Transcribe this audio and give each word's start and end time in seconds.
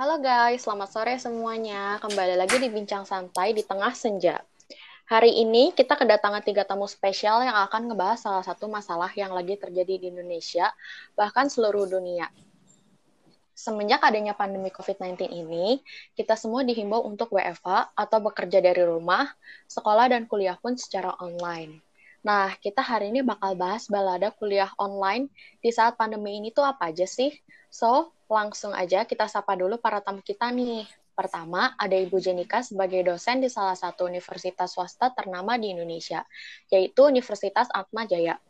Halo 0.00 0.16
guys, 0.24 0.64
selamat 0.64 0.88
sore 0.88 1.14
semuanya. 1.20 2.00
Kembali 2.00 2.32
lagi 2.32 2.56
di 2.56 2.72
Bincang 2.72 3.04
Santai 3.04 3.52
di 3.52 3.60
Tengah 3.60 3.92
Senja. 3.92 4.40
Hari 5.04 5.44
ini 5.44 5.76
kita 5.76 6.00
kedatangan 6.00 6.40
tiga 6.40 6.64
tamu 6.64 6.88
spesial 6.88 7.44
yang 7.44 7.52
akan 7.68 7.92
ngebahas 7.92 8.16
salah 8.24 8.40
satu 8.40 8.72
masalah 8.72 9.12
yang 9.12 9.36
lagi 9.36 9.60
terjadi 9.60 10.00
di 10.00 10.06
Indonesia, 10.08 10.72
bahkan 11.12 11.52
seluruh 11.52 11.84
dunia. 11.84 12.32
Semenjak 13.52 14.00
adanya 14.00 14.32
pandemi 14.32 14.72
COVID-19 14.72 15.28
ini, 15.28 15.84
kita 16.16 16.40
semua 16.40 16.64
dihimbau 16.64 17.04
untuk 17.04 17.36
WFH 17.36 17.92
atau 17.92 18.18
bekerja 18.24 18.64
dari 18.64 18.80
rumah, 18.80 19.28
sekolah 19.68 20.08
dan 20.08 20.24
kuliah 20.24 20.56
pun 20.56 20.72
secara 20.72 21.12
online. 21.20 21.84
Nah, 22.24 22.56
kita 22.64 22.80
hari 22.80 23.12
ini 23.12 23.20
bakal 23.20 23.58
bahas 23.60 23.92
balada 23.92 24.32
kuliah 24.32 24.72
online 24.80 25.28
di 25.60 25.68
saat 25.68 26.00
pandemi 26.00 26.40
ini 26.40 26.48
tuh 26.48 26.64
apa 26.64 26.88
aja 26.88 27.04
sih? 27.04 27.34
So, 27.66 28.14
langsung 28.32 28.72
aja 28.72 29.04
kita 29.04 29.28
sapa 29.28 29.52
dulu 29.54 29.76
para 29.76 30.00
tamu 30.00 30.24
kita 30.24 30.48
nih. 30.50 30.88
Pertama, 31.12 31.76
ada 31.76 31.92
Ibu 31.92 32.16
Jenika 32.24 32.64
sebagai 32.64 33.04
dosen 33.04 33.44
di 33.44 33.52
salah 33.52 33.76
satu 33.76 34.08
universitas 34.08 34.72
swasta 34.72 35.12
ternama 35.12 35.60
di 35.60 35.76
Indonesia, 35.76 36.24
yaitu 36.72 37.04
Universitas 37.04 37.68
Atma 37.68 38.08
Jaya. 38.08 38.40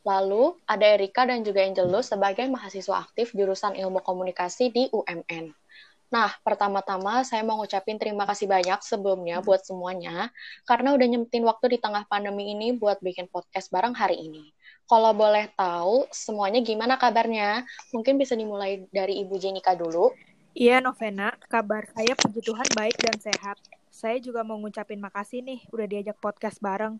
Lalu, 0.00 0.56
ada 0.64 0.96
Erika 0.96 1.28
dan 1.28 1.44
juga 1.44 1.60
Angelus 1.60 2.08
sebagai 2.08 2.48
mahasiswa 2.48 3.04
aktif 3.04 3.36
jurusan 3.36 3.76
ilmu 3.76 4.00
komunikasi 4.00 4.72
di 4.72 4.88
UMN. 4.88 5.52
Nah, 6.10 6.32
pertama-tama 6.42 7.22
saya 7.22 7.44
mau 7.44 7.60
ngucapin 7.60 8.00
terima 8.00 8.26
kasih 8.26 8.48
banyak 8.48 8.80
sebelumnya 8.82 9.44
buat 9.44 9.62
semuanya, 9.62 10.32
karena 10.64 10.96
udah 10.96 11.06
nyempetin 11.06 11.44
waktu 11.46 11.76
di 11.76 11.78
tengah 11.78 12.08
pandemi 12.08 12.50
ini 12.50 12.74
buat 12.74 12.98
bikin 13.04 13.28
podcast 13.28 13.70
bareng 13.70 13.94
hari 13.94 14.18
ini. 14.24 14.50
Kalau 14.90 15.14
boleh 15.14 15.46
tahu, 15.54 16.02
semuanya 16.10 16.58
gimana 16.66 16.98
kabarnya? 16.98 17.62
Mungkin 17.94 18.18
bisa 18.18 18.34
dimulai 18.34 18.90
dari 18.90 19.22
Ibu 19.22 19.38
Jenika 19.38 19.78
dulu. 19.78 20.10
Iya, 20.50 20.82
Novena. 20.82 21.30
Kabar 21.46 21.86
saya 21.94 22.18
puji 22.18 22.42
Tuhan 22.42 22.66
baik 22.74 22.98
dan 22.98 23.14
sehat. 23.22 23.54
Saya 23.86 24.18
juga 24.18 24.42
mau 24.42 24.58
ngucapin 24.58 24.98
makasih 24.98 25.46
nih, 25.46 25.62
udah 25.70 25.86
diajak 25.86 26.18
podcast 26.18 26.58
bareng. 26.58 26.98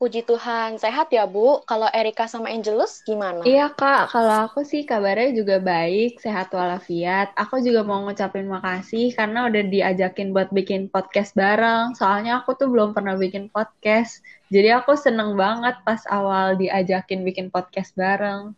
Puji 0.00 0.24
Tuhan, 0.24 0.80
sehat 0.80 1.12
ya 1.12 1.28
Bu. 1.28 1.60
Kalau 1.68 1.84
Erika 1.92 2.24
sama 2.24 2.48
Angelus 2.48 3.04
gimana? 3.04 3.44
Iya 3.44 3.68
Kak, 3.68 4.08
kalau 4.08 4.48
aku 4.48 4.64
sih 4.64 4.88
kabarnya 4.88 5.36
juga 5.36 5.60
baik, 5.60 6.16
sehat 6.24 6.48
walafiat. 6.56 7.36
Aku 7.36 7.60
juga 7.60 7.84
mau 7.84 8.00
ngucapin 8.08 8.48
makasih 8.48 9.12
karena 9.12 9.44
udah 9.44 9.60
diajakin 9.60 10.32
buat 10.32 10.48
bikin 10.56 10.88
podcast 10.88 11.36
bareng. 11.36 11.92
Soalnya 12.00 12.40
aku 12.40 12.56
tuh 12.56 12.72
belum 12.72 12.96
pernah 12.96 13.12
bikin 13.12 13.52
podcast. 13.52 14.24
Jadi 14.48 14.72
aku 14.72 14.96
seneng 14.96 15.36
banget 15.36 15.76
pas 15.84 16.00
awal 16.08 16.56
diajakin 16.56 17.20
bikin 17.20 17.52
podcast 17.52 17.92
bareng. 17.92 18.56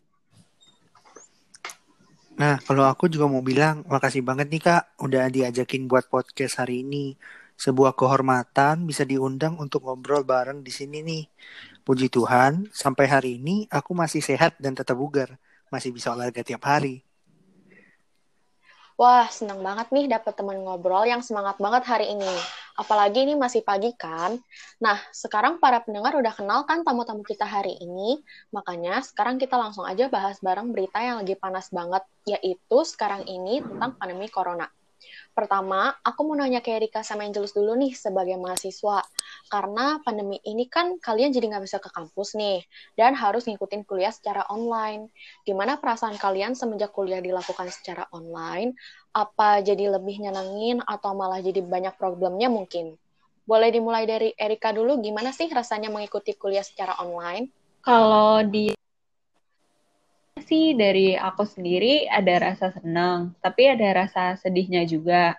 Nah, 2.39 2.63
kalau 2.63 2.87
aku 2.87 3.11
juga 3.11 3.27
mau 3.27 3.43
bilang 3.43 3.83
makasih 3.91 4.23
banget 4.23 4.47
nih 4.47 4.63
Kak, 4.63 4.95
udah 5.03 5.27
diajakin 5.27 5.91
buat 5.91 6.07
podcast 6.07 6.63
hari 6.63 6.87
ini 6.87 7.19
sebuah 7.63 7.95
kehormatan 7.95 8.91
bisa 8.91 9.07
diundang 9.07 9.55
untuk 9.63 9.87
ngobrol 9.87 10.27
bareng 10.27 10.67
di 10.67 10.75
sini 10.75 10.99
nih. 11.07 11.25
Puji 11.87 12.11
Tuhan, 12.11 12.67
sampai 12.75 13.07
hari 13.07 13.31
ini 13.39 13.71
aku 13.71 13.95
masih 13.95 14.19
sehat 14.19 14.59
dan 14.59 14.75
tetap 14.75 14.99
bugar. 14.99 15.39
Masih 15.71 15.95
bisa 15.95 16.11
olahraga 16.11 16.43
tiap 16.43 16.67
hari. 16.67 17.07
Wah, 18.99 19.31
senang 19.31 19.63
banget 19.63 19.89
nih 19.95 20.11
dapat 20.11 20.35
teman 20.35 20.59
ngobrol 20.59 21.07
yang 21.07 21.23
semangat 21.23 21.57
banget 21.63 21.87
hari 21.87 22.11
ini. 22.11 22.35
Apalagi 22.75 23.31
ini 23.31 23.39
masih 23.39 23.63
pagi 23.63 23.95
kan. 23.95 24.43
Nah, 24.83 24.99
sekarang 25.15 25.63
para 25.63 25.81
pendengar 25.87 26.19
udah 26.19 26.35
kenal 26.35 26.67
kan 26.67 26.83
tamu-tamu 26.83 27.23
kita 27.23 27.47
hari 27.47 27.79
ini. 27.79 28.21
Makanya 28.51 29.07
sekarang 29.07 29.39
kita 29.39 29.55
langsung 29.55 29.87
aja 29.87 30.11
bahas 30.11 30.43
bareng 30.43 30.75
berita 30.75 30.99
yang 30.99 31.23
lagi 31.23 31.39
panas 31.39 31.71
banget, 31.71 32.03
yaitu 32.27 32.79
sekarang 32.83 33.23
ini 33.25 33.63
tentang 33.63 33.95
pandemi 33.97 34.27
corona. 34.27 34.67
Pertama, 35.33 35.97
aku 36.05 36.29
mau 36.29 36.37
nanya 36.37 36.61
ke 36.61 36.77
Erika 36.77 37.01
sama 37.01 37.25
Angelus 37.25 37.57
dulu 37.57 37.73
nih 37.79 37.97
sebagai 37.97 38.37
mahasiswa. 38.37 39.01
Karena 39.49 39.97
pandemi 40.05 40.37
ini 40.45 40.69
kan 40.69 41.01
kalian 41.01 41.33
jadi 41.33 41.53
nggak 41.53 41.65
bisa 41.65 41.79
ke 41.81 41.89
kampus 41.89 42.37
nih, 42.37 42.61
dan 42.99 43.17
harus 43.17 43.49
ngikutin 43.49 43.89
kuliah 43.89 44.13
secara 44.13 44.45
online. 44.53 45.09
Gimana 45.49 45.81
perasaan 45.81 46.21
kalian 46.21 46.53
semenjak 46.53 46.93
kuliah 46.93 47.25
dilakukan 47.25 47.73
secara 47.73 48.05
online? 48.13 48.77
Apa 49.17 49.65
jadi 49.65 49.93
lebih 49.93 50.21
nyenengin 50.21 50.85
atau 50.85 51.17
malah 51.17 51.41
jadi 51.41 51.65
banyak 51.65 51.97
problemnya 51.97 52.53
mungkin? 52.53 53.01
Boleh 53.43 53.75
dimulai 53.75 54.07
dari 54.07 54.31
Erika 54.39 54.71
dulu, 54.71 55.03
gimana 55.03 55.35
sih 55.35 55.51
rasanya 55.51 55.91
mengikuti 55.91 56.37
kuliah 56.37 56.63
secara 56.63 56.95
online? 57.03 57.51
Kalau 57.83 58.39
di 58.47 58.71
sih 60.45 60.75
dari 60.75 61.15
aku 61.15 61.43
sendiri 61.47 62.11
ada 62.11 62.53
rasa 62.53 62.75
senang, 62.75 63.33
tapi 63.39 63.71
ada 63.71 64.05
rasa 64.05 64.35
sedihnya 64.39 64.83
juga. 64.85 65.39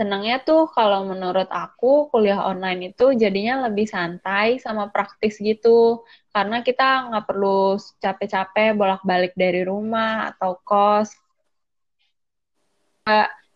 Senangnya 0.00 0.40
tuh 0.40 0.64
kalau 0.72 1.04
menurut 1.04 1.44
aku 1.52 2.08
kuliah 2.08 2.40
online 2.40 2.92
itu 2.96 3.12
jadinya 3.12 3.68
lebih 3.68 3.84
santai 3.84 4.56
sama 4.56 4.88
praktis 4.88 5.36
gitu. 5.36 6.00
Karena 6.32 6.64
kita 6.64 7.12
nggak 7.12 7.26
perlu 7.28 7.76
capek-capek 8.00 8.72
bolak-balik 8.80 9.36
dari 9.36 9.60
rumah 9.60 10.32
atau 10.32 10.56
kos. 10.64 11.12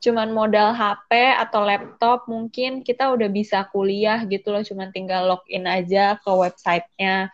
Cuman 0.04 0.36
modal 0.36 0.76
HP 0.76 1.16
atau 1.40 1.64
laptop 1.64 2.28
mungkin 2.28 2.84
kita 2.84 3.08
udah 3.08 3.28
bisa 3.32 3.64
kuliah 3.72 4.20
gitu 4.28 4.52
loh. 4.52 4.60
Cuman 4.60 4.92
tinggal 4.92 5.24
login 5.32 5.64
aja 5.64 6.20
ke 6.20 6.28
websitenya. 6.28 7.32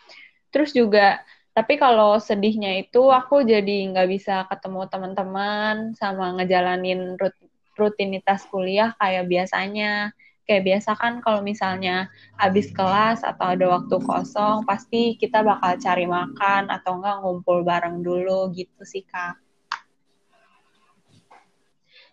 Terus 0.55 0.71
juga 0.71 1.19
tapi 1.61 1.77
kalau 1.77 2.17
sedihnya 2.17 2.81
itu 2.81 3.13
aku 3.13 3.45
jadi 3.45 3.93
nggak 3.93 4.09
bisa 4.09 4.49
ketemu 4.49 4.89
teman-teman 4.89 5.93
sama 5.93 6.33
ngejalanin 6.41 7.21
rut 7.21 7.37
rutinitas 7.77 8.49
kuliah 8.49 8.97
kayak 8.97 9.29
biasanya. 9.29 10.17
Kayak 10.49 10.67
biasa 10.67 10.91
kan 10.97 11.13
kalau 11.21 11.45
misalnya 11.45 12.09
habis 12.41 12.73
kelas 12.73 13.21
atau 13.23 13.55
ada 13.55 13.77
waktu 13.77 14.01
kosong, 14.01 14.65
pasti 14.65 15.15
kita 15.21 15.45
bakal 15.45 15.77
cari 15.79 16.09
makan 16.09 16.73
atau 16.73 16.97
enggak 16.99 17.17
ngumpul 17.21 17.63
bareng 17.63 18.01
dulu 18.01 18.49
gitu 18.57 18.81
sih, 18.83 19.05
Kak. 19.05 19.37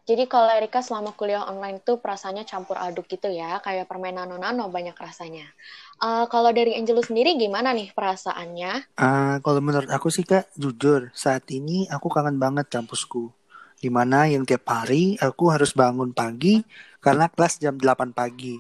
Jadi 0.08 0.24
kalau 0.32 0.48
Erika 0.48 0.80
selama 0.80 1.12
kuliah 1.12 1.44
online 1.52 1.84
tuh 1.84 2.00
perasaannya 2.00 2.48
campur 2.48 2.80
aduk 2.80 3.12
gitu 3.12 3.28
ya, 3.28 3.60
kayak 3.60 3.92
permen 3.92 4.16
nano-nano 4.16 4.72
banyak 4.72 4.96
rasanya. 4.96 5.44
Uh, 6.00 6.24
kalau 6.32 6.56
dari 6.56 6.80
Angelo 6.80 7.04
sendiri 7.04 7.36
gimana 7.36 7.76
nih 7.76 7.92
perasaannya? 7.92 8.96
Uh, 8.96 9.44
kalau 9.44 9.60
menurut 9.60 9.92
aku 9.92 10.08
sih 10.08 10.24
kak, 10.24 10.48
jujur 10.56 11.12
saat 11.12 11.44
ini 11.52 11.92
aku 11.92 12.08
kangen 12.08 12.40
banget 12.40 12.72
kampusku. 12.72 13.36
Di 13.84 13.92
mana 13.92 14.32
yang 14.32 14.48
tiap 14.48 14.64
hari 14.72 15.20
aku 15.20 15.52
harus 15.52 15.76
bangun 15.76 16.16
pagi 16.16 16.64
karena 17.04 17.28
kelas 17.28 17.60
jam 17.60 17.76
8 17.76 18.16
pagi. 18.16 18.56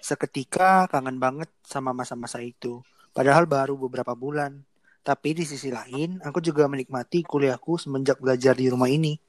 Seketika 0.00 0.88
kangen 0.88 1.20
banget 1.20 1.52
sama 1.60 1.92
masa-masa 1.92 2.40
itu. 2.40 2.80
Padahal 3.12 3.44
baru 3.44 3.76
beberapa 3.76 4.16
bulan. 4.16 4.64
Tapi 5.04 5.36
di 5.36 5.44
sisi 5.44 5.68
lain, 5.68 6.24
aku 6.24 6.40
juga 6.40 6.64
menikmati 6.66 7.20
kuliahku 7.20 7.76
semenjak 7.76 8.16
belajar 8.16 8.56
di 8.56 8.72
rumah 8.72 8.88
ini. 8.88 9.25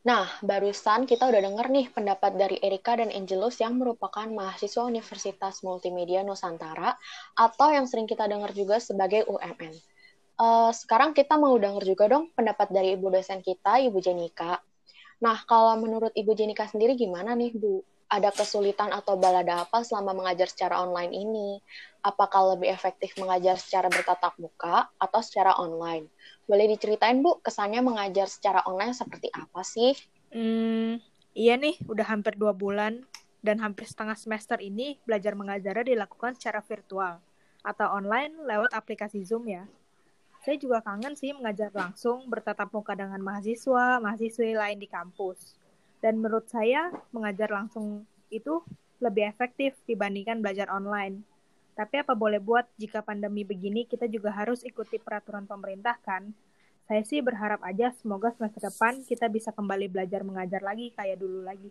Nah, 0.00 0.24
barusan 0.40 1.04
kita 1.04 1.28
udah 1.28 1.44
denger 1.44 1.66
nih 1.68 1.86
pendapat 1.92 2.32
dari 2.32 2.56
Erika 2.64 2.96
dan 2.96 3.12
Angelus 3.12 3.60
yang 3.60 3.76
merupakan 3.76 4.24
mahasiswa 4.32 4.88
Universitas 4.88 5.60
Multimedia 5.60 6.24
Nusantara 6.24 6.96
atau 7.36 7.68
yang 7.68 7.84
sering 7.84 8.08
kita 8.08 8.24
dengar 8.24 8.56
juga 8.56 8.80
sebagai 8.80 9.28
UMN. 9.28 9.76
Uh, 10.40 10.72
eh, 10.72 10.72
sekarang 10.72 11.12
kita 11.12 11.36
mau 11.36 11.52
denger 11.60 11.84
juga 11.84 12.08
dong 12.08 12.32
pendapat 12.32 12.72
dari 12.72 12.96
ibu 12.96 13.12
dosen 13.12 13.44
kita, 13.44 13.76
Ibu 13.76 14.00
Jenika. 14.00 14.56
Nah, 15.20 15.36
kalau 15.44 15.76
menurut 15.76 16.16
Ibu 16.16 16.32
Jenika 16.32 16.64
sendiri 16.64 16.96
gimana 16.96 17.36
nih, 17.36 17.52
Bu? 17.52 17.84
Ada 18.10 18.34
kesulitan 18.34 18.90
atau 18.90 19.14
balada 19.14 19.62
apa 19.62 19.86
selama 19.86 20.18
mengajar 20.18 20.50
secara 20.50 20.82
online 20.82 21.14
ini? 21.14 21.62
Apakah 22.02 22.58
lebih 22.58 22.66
efektif 22.74 23.14
mengajar 23.22 23.54
secara 23.54 23.86
bertatap 23.86 24.34
muka 24.42 24.90
atau 24.98 25.22
secara 25.22 25.54
online? 25.62 26.10
Boleh 26.42 26.66
diceritain 26.74 27.22
Bu, 27.22 27.38
kesannya 27.38 27.78
mengajar 27.86 28.26
secara 28.26 28.66
online 28.66 28.98
seperti 28.98 29.30
apa 29.30 29.62
sih? 29.62 29.94
Hmm, 30.34 30.98
iya 31.38 31.54
nih, 31.54 31.78
udah 31.86 32.06
hampir 32.10 32.34
dua 32.34 32.50
bulan 32.50 33.06
dan 33.46 33.62
hampir 33.62 33.86
setengah 33.86 34.18
semester 34.18 34.58
ini 34.58 34.98
belajar 35.06 35.38
mengajarnya 35.38 35.94
dilakukan 35.94 36.34
secara 36.34 36.66
virtual 36.66 37.22
atau 37.62 37.86
online 37.94 38.34
lewat 38.42 38.74
aplikasi 38.74 39.22
Zoom 39.22 39.46
ya. 39.46 39.70
Saya 40.42 40.56
juga 40.58 40.82
kangen 40.82 41.14
sih 41.14 41.30
mengajar 41.30 41.70
langsung 41.70 42.26
bertatap 42.26 42.72
muka 42.72 42.96
dengan 42.96 43.20
mahasiswa, 43.20 44.02
mahasiswi 44.02 44.56
lain 44.56 44.82
di 44.82 44.88
kampus. 44.88 45.60
Dan 46.00 46.24
menurut 46.24 46.48
saya, 46.48 46.88
mengajar 47.12 47.52
langsung 47.52 48.08
itu 48.32 48.64
lebih 49.00 49.28
efektif 49.28 49.76
dibandingkan 49.84 50.40
belajar 50.40 50.68
online. 50.72 51.24
Tapi 51.76 52.04
apa 52.04 52.12
boleh 52.12 52.40
buat 52.40 52.68
jika 52.76 53.00
pandemi 53.00 53.44
begini 53.44 53.88
kita 53.88 54.04
juga 54.08 54.32
harus 54.32 54.60
ikuti 54.64 55.00
peraturan 55.00 55.48
pemerintah 55.48 55.96
kan? 56.04 56.32
Saya 56.84 57.06
sih 57.06 57.22
berharap 57.22 57.62
aja 57.62 57.94
semoga 57.96 58.34
semester 58.34 58.66
depan 58.66 59.06
kita 59.06 59.30
bisa 59.30 59.54
kembali 59.54 59.86
belajar 59.88 60.26
mengajar 60.26 60.60
lagi 60.60 60.90
kayak 60.92 61.22
dulu 61.22 61.46
lagi. 61.46 61.70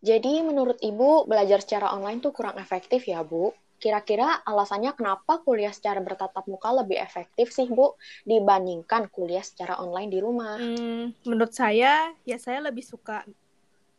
Jadi 0.00 0.40
menurut 0.40 0.80
Ibu 0.80 1.28
belajar 1.28 1.60
secara 1.60 1.92
online 1.92 2.24
tuh 2.24 2.32
kurang 2.32 2.56
efektif 2.56 3.04
ya 3.04 3.20
Bu? 3.20 3.52
Kira-kira 3.80 4.44
alasannya 4.44 4.92
kenapa 4.92 5.40
kuliah 5.40 5.72
secara 5.72 6.04
bertatap 6.04 6.44
muka 6.44 6.68
lebih 6.84 7.00
efektif 7.00 7.48
sih, 7.48 7.64
Bu, 7.64 7.96
dibandingkan 8.28 9.08
kuliah 9.08 9.40
secara 9.40 9.80
online 9.80 10.12
di 10.12 10.20
rumah? 10.20 10.60
Hmm, 10.60 11.16
menurut 11.24 11.56
saya, 11.56 12.12
ya 12.28 12.36
saya 12.36 12.60
lebih 12.60 12.84
suka 12.84 13.24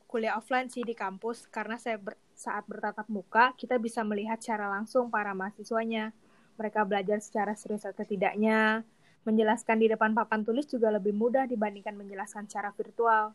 kuliah 0.06 0.38
offline 0.38 0.70
sih 0.70 0.86
di 0.86 0.94
kampus 0.94 1.50
karena 1.50 1.82
saya 1.82 1.98
ber, 1.98 2.14
saat 2.38 2.68
bertatap 2.68 3.08
muka 3.08 3.56
kita 3.58 3.80
bisa 3.82 4.06
melihat 4.06 4.38
secara 4.38 4.70
langsung 4.70 5.10
para 5.10 5.34
mahasiswanya. 5.34 6.14
Mereka 6.62 6.86
belajar 6.86 7.18
secara 7.18 7.58
serius 7.58 7.82
atau 7.82 8.06
tidaknya. 8.06 8.86
Menjelaskan 9.26 9.82
di 9.82 9.90
depan 9.90 10.14
papan 10.14 10.46
tulis 10.46 10.70
juga 10.70 10.94
lebih 10.94 11.16
mudah 11.16 11.50
dibandingkan 11.50 11.98
menjelaskan 11.98 12.46
secara 12.46 12.70
virtual. 12.76 13.34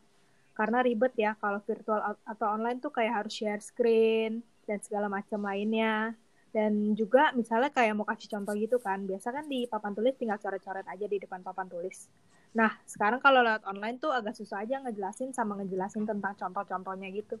Karena 0.55 0.79
ribet 0.79 1.11
ya 1.19 1.35
kalau 1.35 1.59
virtual 1.59 2.15
atau 2.23 2.47
online 2.55 2.79
tuh 2.79 2.93
kayak 2.93 3.25
harus 3.25 3.33
share 3.35 3.59
screen 3.59 4.45
dan 4.63 4.79
segala 4.79 5.11
macam 5.11 5.43
lainnya. 5.43 6.15
Dan 6.51 6.95
juga 6.95 7.35
misalnya 7.35 7.69
kayak 7.69 7.93
mau 7.93 8.07
kasih 8.07 8.31
contoh 8.31 8.55
gitu 8.55 8.79
kan, 8.79 9.03
biasa 9.03 9.29
kan 9.35 9.45
di 9.45 9.67
papan 9.67 9.93
tulis 9.93 10.15
tinggal 10.15 10.39
coret-coret 10.39 10.87
aja 10.87 11.05
di 11.05 11.17
depan 11.19 11.43
papan 11.43 11.67
tulis. 11.67 12.07
Nah, 12.55 12.71
sekarang 12.87 13.19
kalau 13.19 13.43
lewat 13.43 13.67
online 13.67 13.99
tuh 13.99 14.09
agak 14.09 14.33
susah 14.33 14.63
aja 14.63 14.79
ngejelasin 14.81 15.35
sama 15.35 15.59
ngejelasin 15.59 16.07
tentang 16.07 16.33
contoh-contohnya 16.33 17.11
gitu. 17.11 17.37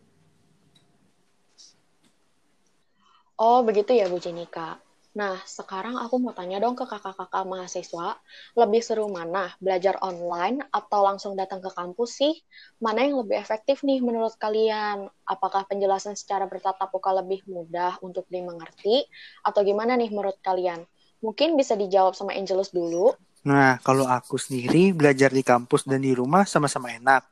Oh, 3.37 3.61
begitu 3.61 3.93
ya 3.93 4.09
Bu 4.09 4.17
Jenika. 4.17 4.81
Nah, 5.17 5.41
sekarang 5.49 5.97
aku 5.97 6.21
mau 6.21 6.29
tanya 6.29 6.61
dong 6.61 6.77
ke 6.77 6.85
kakak-kakak 6.85 7.41
mahasiswa, 7.49 8.21
lebih 8.53 8.85
seru 8.85 9.09
mana, 9.09 9.49
belajar 9.57 9.97
online 10.05 10.61
atau 10.69 11.01
langsung 11.01 11.33
datang 11.33 11.57
ke 11.57 11.73
kampus 11.73 12.21
sih? 12.21 12.37
Mana 12.77 13.01
yang 13.01 13.25
lebih 13.25 13.41
efektif 13.41 13.81
nih 13.81 13.97
menurut 13.97 14.37
kalian? 14.37 15.09
Apakah 15.25 15.65
penjelasan 15.65 16.13
secara 16.13 16.45
bertatap 16.45 16.93
muka 16.93 17.17
lebih 17.17 17.41
mudah 17.49 17.97
untuk 18.05 18.29
dimengerti? 18.29 19.09
Atau 19.41 19.65
gimana 19.65 19.97
nih 19.97 20.13
menurut 20.13 20.37
kalian? 20.45 20.85
Mungkin 21.25 21.57
bisa 21.57 21.73
dijawab 21.73 22.13
sama 22.13 22.37
Angelus 22.37 22.69
dulu. 22.69 23.17
Nah, 23.49 23.81
kalau 23.81 24.05
aku 24.05 24.37
sendiri 24.37 24.93
belajar 24.93 25.33
di 25.33 25.41
kampus 25.41 25.89
dan 25.89 26.05
di 26.05 26.13
rumah 26.13 26.45
sama-sama 26.45 26.93
enak. 26.93 27.25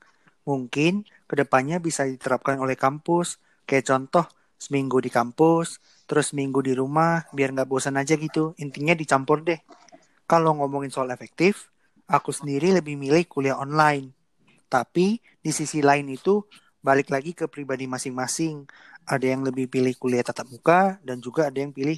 Mungkin 0.49 1.05
ke 1.29 1.38
depannya 1.38 1.77
bisa 1.77 2.01
diterapkan 2.01 2.57
oleh 2.57 2.73
kampus. 2.73 3.38
Kayak 3.69 3.93
contoh, 3.93 4.25
seminggu 4.57 4.97
di 5.05 5.13
kampus, 5.13 5.77
terus 6.05 6.31
minggu 6.37 6.61
di 6.61 6.73
rumah 6.77 7.25
biar 7.33 7.53
nggak 7.53 7.69
bosan 7.69 7.97
aja 7.97 8.13
gitu. 8.17 8.53
Intinya 8.61 8.93
dicampur 8.93 9.41
deh. 9.41 9.59
Kalau 10.25 10.57
ngomongin 10.57 10.89
soal 10.89 11.09
efektif 11.13 11.69
aku 12.09 12.29
sendiri 12.33 12.73
lebih 12.73 12.97
milih 12.97 13.25
kuliah 13.25 13.57
online. 13.57 14.13
Tapi 14.69 15.21
di 15.21 15.51
sisi 15.53 15.81
lain 15.81 16.09
itu 16.09 16.41
balik 16.81 17.09
lagi 17.09 17.33
ke 17.33 17.49
pribadi 17.49 17.89
masing-masing. 17.89 18.65
Ada 19.05 19.37
yang 19.37 19.45
lebih 19.45 19.69
pilih 19.69 19.93
kuliah 19.97 20.25
tatap 20.25 20.49
muka 20.49 20.97
dan 21.05 21.21
juga 21.21 21.49
ada 21.49 21.57
yang 21.61 21.69
pilih 21.73 21.97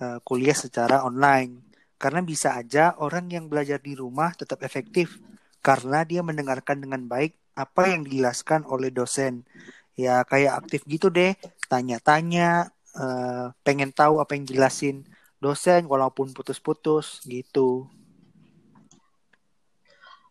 uh, 0.00 0.20
kuliah 0.24 0.56
secara 0.56 1.04
online. 1.04 1.64
Karena 1.96 2.20
bisa 2.20 2.58
aja 2.58 2.96
orang 3.00 3.30
yang 3.30 3.48
belajar 3.48 3.78
di 3.80 3.96
rumah 3.96 4.34
tetap 4.36 4.60
efektif 4.66 5.20
karena 5.62 6.02
dia 6.02 6.20
mendengarkan 6.20 6.82
dengan 6.82 7.06
baik 7.06 7.38
apa 7.54 7.92
yang 7.92 8.02
dijelaskan 8.04 8.66
oleh 8.68 8.90
dosen. 8.90 9.44
Ya 9.92 10.24
kayak 10.24 10.64
aktif 10.64 10.88
gitu 10.88 11.12
deh 11.12 11.36
tanya-tanya 11.68 12.72
uh, 12.96 13.52
pengen 13.64 13.92
tahu 13.92 14.20
apa 14.20 14.36
yang 14.36 14.44
jelasin 14.48 15.04
dosen 15.42 15.90
walaupun 15.90 16.30
putus-putus 16.30 17.24
gitu. 17.26 17.90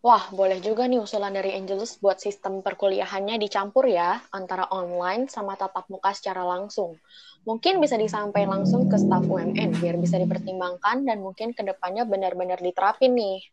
Wah, 0.01 0.33
boleh 0.33 0.57
juga 0.65 0.89
nih 0.89 0.97
usulan 0.97 1.29
dari 1.29 1.53
Angelus 1.53 2.01
buat 2.01 2.17
sistem 2.17 2.65
perkuliahannya 2.65 3.37
dicampur 3.37 3.85
ya, 3.85 4.17
antara 4.33 4.65
online 4.73 5.29
sama 5.29 5.53
tatap 5.53 5.85
muka 5.93 6.09
secara 6.17 6.41
langsung. 6.41 6.97
Mungkin 7.45 7.77
bisa 7.77 8.01
disampaikan 8.01 8.65
langsung 8.65 8.89
ke 8.89 8.97
staf 8.97 9.29
UMN 9.29 9.77
biar 9.77 10.01
bisa 10.01 10.17
dipertimbangkan 10.17 11.05
dan 11.05 11.21
mungkin 11.21 11.53
ke 11.53 11.61
depannya 11.61 12.09
benar-benar 12.09 12.57
diterapin 12.57 13.13
nih. 13.13 13.45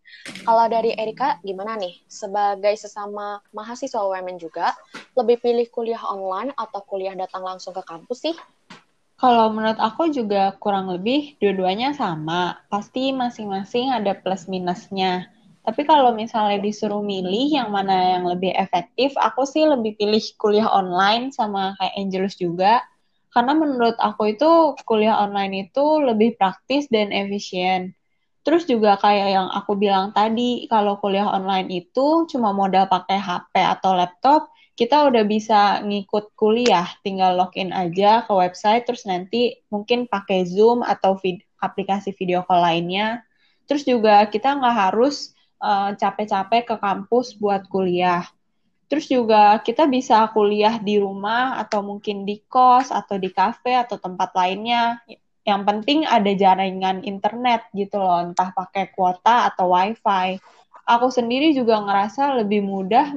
Kalau 0.48 0.64
dari 0.72 0.96
Erika, 0.96 1.36
gimana 1.44 1.76
nih? 1.76 2.00
Sebagai 2.08 2.80
sesama 2.80 3.44
mahasiswa 3.52 4.00
UMN 4.08 4.40
juga, 4.40 4.72
lebih 5.20 5.44
pilih 5.44 5.68
kuliah 5.68 6.00
online 6.00 6.56
atau 6.56 6.80
kuliah 6.80 7.12
datang 7.12 7.44
langsung 7.44 7.76
ke 7.76 7.84
kampus 7.84 8.24
sih? 8.24 8.36
Kalau 9.18 9.50
menurut 9.50 9.82
aku 9.82 10.14
juga 10.14 10.54
kurang 10.62 10.94
lebih 10.94 11.34
dua-duanya 11.42 11.90
sama. 11.90 12.62
Pasti 12.70 13.10
masing-masing 13.10 13.90
ada 13.90 14.14
plus 14.14 14.46
minusnya. 14.46 15.26
Tapi 15.66 15.82
kalau 15.82 16.14
misalnya 16.14 16.62
disuruh 16.62 17.02
milih 17.02 17.50
yang 17.50 17.74
mana 17.74 18.14
yang 18.14 18.24
lebih 18.30 18.54
efektif, 18.54 19.18
aku 19.18 19.42
sih 19.42 19.66
lebih 19.66 19.98
pilih 19.98 20.22
kuliah 20.38 20.70
online 20.70 21.34
sama 21.34 21.74
kayak 21.82 21.98
Angelus 21.98 22.38
juga. 22.38 22.78
Karena 23.34 23.58
menurut 23.58 23.98
aku 23.98 24.38
itu 24.38 24.78
kuliah 24.86 25.18
online 25.18 25.66
itu 25.66 25.84
lebih 25.98 26.38
praktis 26.38 26.86
dan 26.86 27.10
efisien. 27.10 27.98
Terus 28.46 28.64
juga 28.70 28.96
kayak 29.02 29.28
yang 29.34 29.48
aku 29.50 29.74
bilang 29.74 30.14
tadi, 30.14 30.64
kalau 30.70 30.96
kuliah 31.02 31.26
online 31.26 31.68
itu 31.68 32.24
cuma 32.30 32.54
modal 32.54 32.86
pakai 32.86 33.18
HP 33.18 33.60
atau 33.60 33.98
laptop, 33.98 34.48
kita 34.78 35.10
udah 35.10 35.26
bisa 35.26 35.82
ngikut 35.82 36.38
kuliah, 36.38 36.86
tinggal 37.02 37.34
login 37.34 37.74
aja 37.74 38.22
ke 38.22 38.30
website, 38.30 38.86
terus 38.86 39.02
nanti 39.10 39.58
mungkin 39.74 40.06
pakai 40.06 40.46
Zoom 40.46 40.86
atau 40.86 41.18
vid 41.18 41.42
aplikasi 41.58 42.14
video 42.14 42.46
call 42.46 42.62
lainnya. 42.62 43.26
Terus 43.66 43.82
juga 43.82 44.22
kita 44.30 44.54
nggak 44.54 44.76
harus 44.86 45.34
eh, 45.58 45.90
capek-capek 45.98 46.62
uh, 46.62 46.66
ke 46.70 46.76
kampus 46.78 47.34
buat 47.42 47.66
kuliah. 47.66 48.22
Terus 48.86 49.10
juga 49.10 49.58
kita 49.66 49.90
bisa 49.90 50.22
kuliah 50.30 50.78
di 50.78 51.02
rumah 51.02 51.58
atau 51.58 51.82
mungkin 51.82 52.22
di 52.22 52.38
kos 52.46 52.94
atau 52.94 53.18
di 53.18 53.34
kafe 53.34 53.74
atau 53.74 53.98
tempat 53.98 54.30
lainnya. 54.38 55.02
Yang 55.42 55.62
penting 55.66 55.98
ada 56.06 56.30
jaringan 56.30 57.02
internet 57.02 57.66
gitu 57.74 57.98
loh, 57.98 58.30
entah 58.30 58.54
pakai 58.54 58.94
kuota 58.94 59.50
atau 59.50 59.74
wifi. 59.74 60.38
Aku 60.86 61.10
sendiri 61.10 61.50
juga 61.50 61.82
ngerasa 61.82 62.38
lebih 62.40 62.64
mudah 62.64 63.12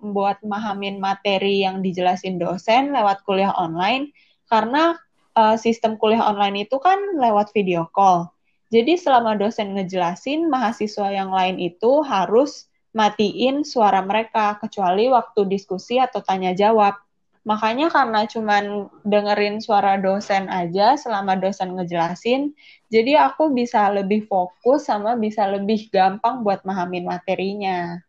buat 0.00 0.40
mahamin 0.44 1.00
materi 1.00 1.64
yang 1.64 1.80
dijelasin 1.80 2.36
dosen 2.36 2.92
lewat 2.92 3.24
kuliah 3.24 3.52
online 3.56 4.12
karena 4.46 4.96
uh, 5.36 5.56
sistem 5.58 6.00
kuliah 6.00 6.24
online 6.24 6.68
itu 6.68 6.76
kan 6.80 6.98
lewat 7.18 7.52
video 7.52 7.88
call. 7.92 8.32
Jadi 8.66 8.98
selama 8.98 9.38
dosen 9.38 9.78
ngejelasin, 9.78 10.50
mahasiswa 10.50 11.06
yang 11.14 11.30
lain 11.30 11.62
itu 11.62 12.02
harus 12.02 12.66
matiin 12.96 13.62
suara 13.62 14.02
mereka 14.02 14.58
kecuali 14.58 15.06
waktu 15.06 15.46
diskusi 15.46 16.02
atau 16.02 16.18
tanya 16.24 16.50
jawab. 16.56 16.98
Makanya 17.46 17.94
karena 17.94 18.26
cuman 18.26 18.90
dengerin 19.06 19.62
suara 19.62 19.94
dosen 20.02 20.50
aja 20.50 20.98
selama 20.98 21.38
dosen 21.38 21.78
ngejelasin, 21.78 22.58
jadi 22.90 23.30
aku 23.30 23.54
bisa 23.54 23.86
lebih 23.94 24.26
fokus 24.26 24.90
sama 24.90 25.14
bisa 25.14 25.46
lebih 25.46 25.86
gampang 25.94 26.42
buat 26.42 26.66
mahamin 26.66 27.06
materinya. 27.06 28.02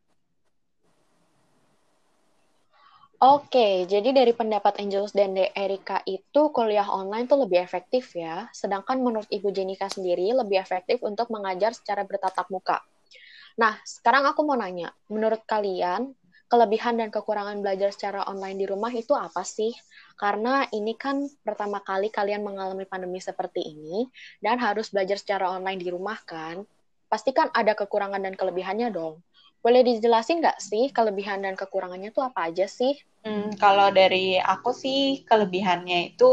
Oke, 3.18 3.90
jadi 3.90 4.14
dari 4.14 4.30
pendapat 4.30 4.78
Angelus 4.78 5.10
dan 5.10 5.34
De 5.34 5.50
Erika 5.58 6.06
itu 6.06 6.54
kuliah 6.54 6.86
online 6.86 7.26
tuh 7.26 7.50
lebih 7.50 7.58
efektif 7.58 8.14
ya, 8.14 8.46
sedangkan 8.54 9.02
menurut 9.02 9.26
Ibu 9.34 9.50
Jenika 9.50 9.90
sendiri 9.90 10.38
lebih 10.38 10.62
efektif 10.62 11.02
untuk 11.02 11.34
mengajar 11.34 11.74
secara 11.74 12.06
bertatap 12.06 12.46
muka. 12.54 12.78
Nah, 13.58 13.74
sekarang 13.82 14.22
aku 14.30 14.46
mau 14.46 14.54
nanya, 14.54 14.94
menurut 15.10 15.42
kalian 15.50 16.14
kelebihan 16.46 17.02
dan 17.02 17.10
kekurangan 17.10 17.58
belajar 17.58 17.90
secara 17.90 18.22
online 18.30 18.62
di 18.62 18.70
rumah 18.70 18.94
itu 18.94 19.18
apa 19.18 19.42
sih? 19.42 19.74
Karena 20.14 20.70
ini 20.70 20.94
kan 20.94 21.26
pertama 21.42 21.82
kali 21.82 22.14
kalian 22.14 22.46
mengalami 22.46 22.86
pandemi 22.86 23.18
seperti 23.18 23.66
ini 23.66 24.06
dan 24.46 24.62
harus 24.62 24.94
belajar 24.94 25.18
secara 25.18 25.50
online 25.58 25.82
di 25.82 25.90
rumah 25.90 26.22
kan? 26.22 26.62
Pasti 27.10 27.34
kan 27.34 27.50
ada 27.50 27.74
kekurangan 27.74 28.22
dan 28.22 28.38
kelebihannya 28.38 28.94
dong. 28.94 29.26
Boleh 29.62 29.82
dijelasin 29.84 30.40
nggak 30.40 30.60
sih 30.64 30.90
kelebihan 30.94 31.44
dan 31.44 31.58
kekurangannya 31.58 32.14
tuh 32.14 32.28
apa 32.28 32.50
aja 32.50 32.66
sih? 32.70 32.96
Hmm, 33.28 33.52
kalau 33.60 33.92
dari 33.92 34.40
aku 34.40 34.72
sih 34.72 35.28
kelebihannya 35.28 36.16
itu 36.16 36.32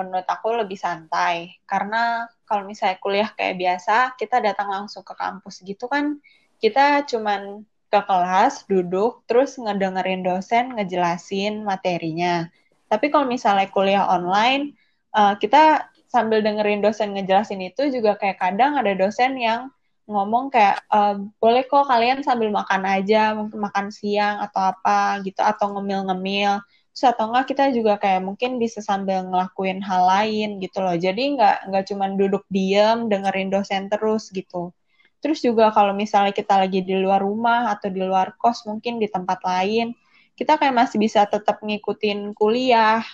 menurut 0.00 0.24
aku 0.24 0.56
lebih 0.56 0.80
santai 0.80 1.60
karena 1.68 2.24
kalau 2.48 2.64
misalnya 2.64 2.96
kuliah 3.02 3.28
kayak 3.36 3.60
biasa 3.60 4.16
kita 4.16 4.40
datang 4.40 4.72
langsung 4.72 5.04
ke 5.04 5.12
kampus 5.12 5.60
gitu 5.60 5.90
kan 5.92 6.16
kita 6.56 7.04
cuman 7.04 7.68
ke 7.90 8.00
kelas 8.00 8.64
duduk 8.64 9.26
terus 9.28 9.60
ngedengerin 9.60 10.24
dosen 10.24 10.72
ngejelasin 10.78 11.66
materinya 11.66 12.48
tapi 12.88 13.12
kalau 13.12 13.28
misalnya 13.28 13.68
kuliah 13.68 14.08
online 14.08 14.78
uh, 15.12 15.34
kita 15.36 15.90
sambil 16.08 16.40
dengerin 16.40 16.80
dosen 16.80 17.12
ngejelasin 17.12 17.60
itu 17.60 17.90
juga 17.92 18.16
kayak 18.16 18.38
kadang 18.38 18.78
ada 18.78 18.96
dosen 18.96 19.36
yang 19.36 19.68
ngomong 20.10 20.50
kayak 20.50 20.82
uh, 20.90 21.16
boleh 21.38 21.62
kok 21.70 21.86
kalian 21.86 22.26
sambil 22.26 22.50
makan 22.50 22.82
aja 22.82 23.38
mungkin 23.38 23.58
makan 23.62 23.86
siang 23.94 24.42
atau 24.42 24.74
apa 24.74 25.22
gitu 25.22 25.38
atau 25.40 25.78
ngemil-ngemil. 25.78 26.58
Terus 26.90 27.04
atau 27.14 27.30
enggak 27.30 27.46
kita 27.54 27.64
juga 27.70 27.94
kayak 28.02 28.20
mungkin 28.26 28.58
bisa 28.58 28.82
sambil 28.82 29.22
ngelakuin 29.30 29.78
hal 29.80 30.02
lain 30.04 30.58
gitu 30.58 30.82
loh. 30.82 30.98
Jadi 30.98 31.38
nggak 31.38 31.70
nggak 31.70 31.84
cuma 31.94 32.10
duduk 32.18 32.42
diem 32.50 33.06
dengerin 33.06 33.48
dosen 33.54 33.86
terus 33.86 34.28
gitu. 34.34 34.74
Terus 35.22 35.38
juga 35.44 35.70
kalau 35.70 35.94
misalnya 35.94 36.34
kita 36.34 36.58
lagi 36.58 36.82
di 36.82 36.98
luar 36.98 37.22
rumah 37.22 37.70
atau 37.70 37.88
di 37.92 38.02
luar 38.02 38.34
kos 38.34 38.66
mungkin 38.66 38.98
di 38.98 39.06
tempat 39.06 39.38
lain 39.46 39.94
kita 40.40 40.56
kayak 40.56 40.72
masih 40.72 40.96
bisa 40.96 41.28
tetap 41.28 41.60
ngikutin 41.60 42.32
kuliah. 42.34 43.04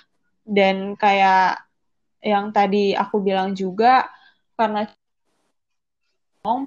Dan 0.46 0.94
kayak 0.94 1.66
yang 2.22 2.54
tadi 2.54 2.94
aku 2.94 3.18
bilang 3.18 3.52
juga 3.52 4.06
karena 4.54 4.86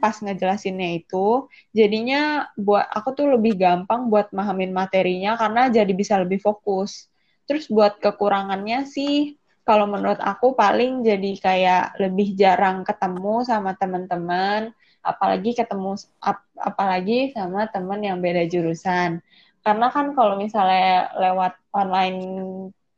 pas 0.04 0.16
ngejelasinnya 0.20 1.00
itu 1.00 1.48
jadinya 1.72 2.48
buat 2.60 2.86
aku 2.92 3.10
tuh 3.18 3.28
lebih 3.36 3.56
gampang 3.56 4.12
buat 4.12 4.30
mahamin 4.36 4.72
materinya 4.76 5.40
karena 5.40 5.72
jadi 5.72 5.92
bisa 5.96 6.20
lebih 6.20 6.40
fokus. 6.44 7.08
Terus 7.48 7.66
buat 7.72 7.98
kekurangannya 8.04 8.86
sih 8.86 9.40
kalau 9.68 9.86
menurut 9.86 10.18
aku 10.22 10.58
paling 10.58 11.06
jadi 11.06 11.32
kayak 11.38 11.84
lebih 12.02 12.34
jarang 12.34 12.82
ketemu 12.82 13.46
sama 13.46 13.78
teman-teman, 13.78 14.74
apalagi 15.06 15.54
ketemu 15.54 15.94
ap, 16.26 16.42
apalagi 16.58 17.32
sama 17.38 17.70
teman 17.70 18.02
yang 18.02 18.18
beda 18.18 18.50
jurusan. 18.50 19.22
Karena 19.62 19.88
kan 19.94 20.18
kalau 20.18 20.42
misalnya 20.42 21.14
lewat 21.18 21.54
online 21.74 22.20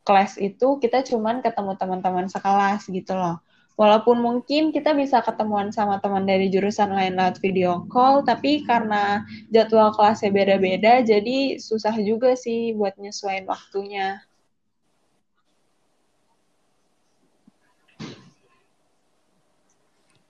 kelas 0.08 0.40
itu 0.42 0.82
kita 0.82 1.06
cuman 1.06 1.46
ketemu 1.46 1.78
teman-teman 1.78 2.26
sekelas 2.32 2.90
gitu 2.90 3.14
loh 3.14 3.38
walaupun 3.80 4.20
mungkin 4.20 4.70
kita 4.70 4.94
bisa 4.94 5.24
ketemuan 5.24 5.74
sama 5.74 5.98
teman 5.98 6.28
dari 6.28 6.52
jurusan 6.52 6.92
lain 6.94 7.18
lewat 7.18 7.42
video 7.42 7.88
call, 7.90 8.22
tapi 8.22 8.62
karena 8.68 9.26
jadwal 9.50 9.96
kelasnya 9.96 10.30
beda-beda, 10.30 11.02
jadi 11.02 11.58
susah 11.58 11.96
juga 12.04 12.36
sih 12.38 12.76
buat 12.78 12.96
nyesuaiin 13.00 13.48
waktunya. 13.48 14.22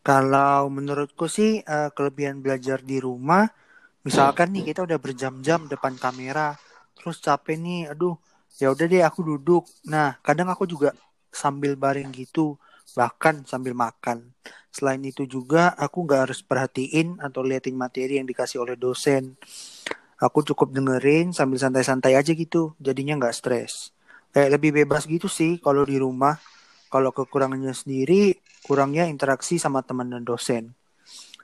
Kalau 0.02 0.66
menurutku 0.74 1.30
sih 1.30 1.62
uh, 1.62 1.94
kelebihan 1.94 2.42
belajar 2.42 2.82
di 2.82 2.98
rumah, 2.98 3.46
misalkan 4.02 4.50
nih 4.50 4.74
kita 4.74 4.82
udah 4.82 4.98
berjam-jam 4.98 5.70
depan 5.70 5.94
kamera, 5.94 6.58
terus 6.98 7.22
capek 7.22 7.62
nih, 7.62 7.94
aduh, 7.94 8.18
ya 8.58 8.74
udah 8.74 8.86
deh 8.90 9.06
aku 9.06 9.22
duduk. 9.22 9.70
Nah, 9.86 10.18
kadang 10.26 10.50
aku 10.50 10.66
juga 10.66 10.98
sambil 11.30 11.78
baring 11.78 12.10
gitu 12.18 12.58
bahkan 12.96 13.44
sambil 13.48 13.74
makan. 13.74 14.34
Selain 14.72 15.02
itu 15.04 15.28
juga 15.28 15.76
aku 15.76 16.08
nggak 16.08 16.22
harus 16.30 16.40
perhatiin 16.40 17.20
atau 17.20 17.44
liatin 17.44 17.76
materi 17.76 18.20
yang 18.20 18.28
dikasih 18.28 18.64
oleh 18.64 18.80
dosen. 18.80 19.36
Aku 20.22 20.46
cukup 20.46 20.72
dengerin 20.72 21.34
sambil 21.34 21.58
santai-santai 21.58 22.14
aja 22.14 22.32
gitu, 22.32 22.78
jadinya 22.78 23.18
nggak 23.18 23.36
stres. 23.36 23.92
Kayak 24.32 24.62
lebih 24.62 24.72
bebas 24.84 25.10
gitu 25.10 25.28
sih 25.28 25.60
kalau 25.60 25.84
di 25.84 26.00
rumah. 26.00 26.40
Kalau 26.92 27.16
kekurangannya 27.16 27.72
sendiri, 27.72 28.36
kurangnya 28.68 29.08
interaksi 29.08 29.56
sama 29.56 29.80
teman 29.80 30.12
dan 30.12 30.28
dosen. 30.28 30.76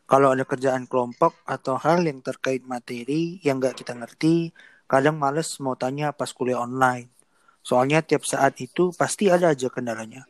Kalau 0.08 0.32
ada 0.32 0.48
kerjaan 0.48 0.88
kelompok 0.88 1.36
atau 1.44 1.75
hal 1.75 2.03
yang 2.03 2.24
terkait 2.24 2.63
materi 2.63 3.44
yang 3.44 3.60
nggak 3.60 3.79
kita 3.79 3.91
ngerti, 3.96 4.56
kadang 4.88 5.20
males 5.20 5.60
mau 5.60 5.75
tanya 5.75 6.15
pas 6.15 6.32
kuliah 6.32 6.63
online. 6.63 7.12
Soalnya 7.60 8.00
tiap 8.00 8.24
saat 8.24 8.56
itu 8.63 8.96
pasti 8.96 9.27
ada 9.27 9.51
aja 9.51 9.67
kendalanya. 9.67 10.24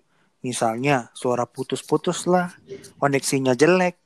Misalnya 0.47 1.11
suara 1.11 1.43
putus-putus 1.43 2.23
lah, 2.23 2.55
koneksinya 3.03 3.51
jelek, 3.51 3.99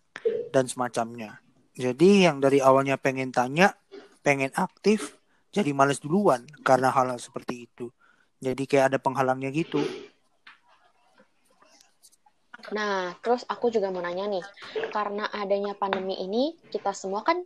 dan 0.49 0.65
semacamnya. 0.65 1.37
Jadi 1.77 2.25
yang 2.25 2.41
dari 2.41 2.57
awalnya 2.57 2.97
pengen 2.97 3.29
tanya, 3.29 3.77
pengen 4.25 4.49
aktif, 4.57 5.21
jadi 5.53 5.69
males 5.69 6.01
duluan 6.01 6.49
karena 6.65 6.89
hal-hal 6.89 7.21
seperti 7.21 7.69
itu. 7.69 7.93
Jadi 8.41 8.65
kayak 8.65 8.89
ada 8.89 8.97
penghalangnya 8.97 9.53
gitu. 9.53 9.85
Nah, 12.73 13.13
terus 13.21 13.45
aku 13.45 13.69
juga 13.69 13.93
mau 13.93 14.01
nanya 14.01 14.25
nih, 14.25 14.45
karena 14.89 15.29
adanya 15.29 15.77
pandemi 15.77 16.17
ini, 16.17 16.57
kita 16.73 16.89
semua 16.97 17.21
kan 17.21 17.37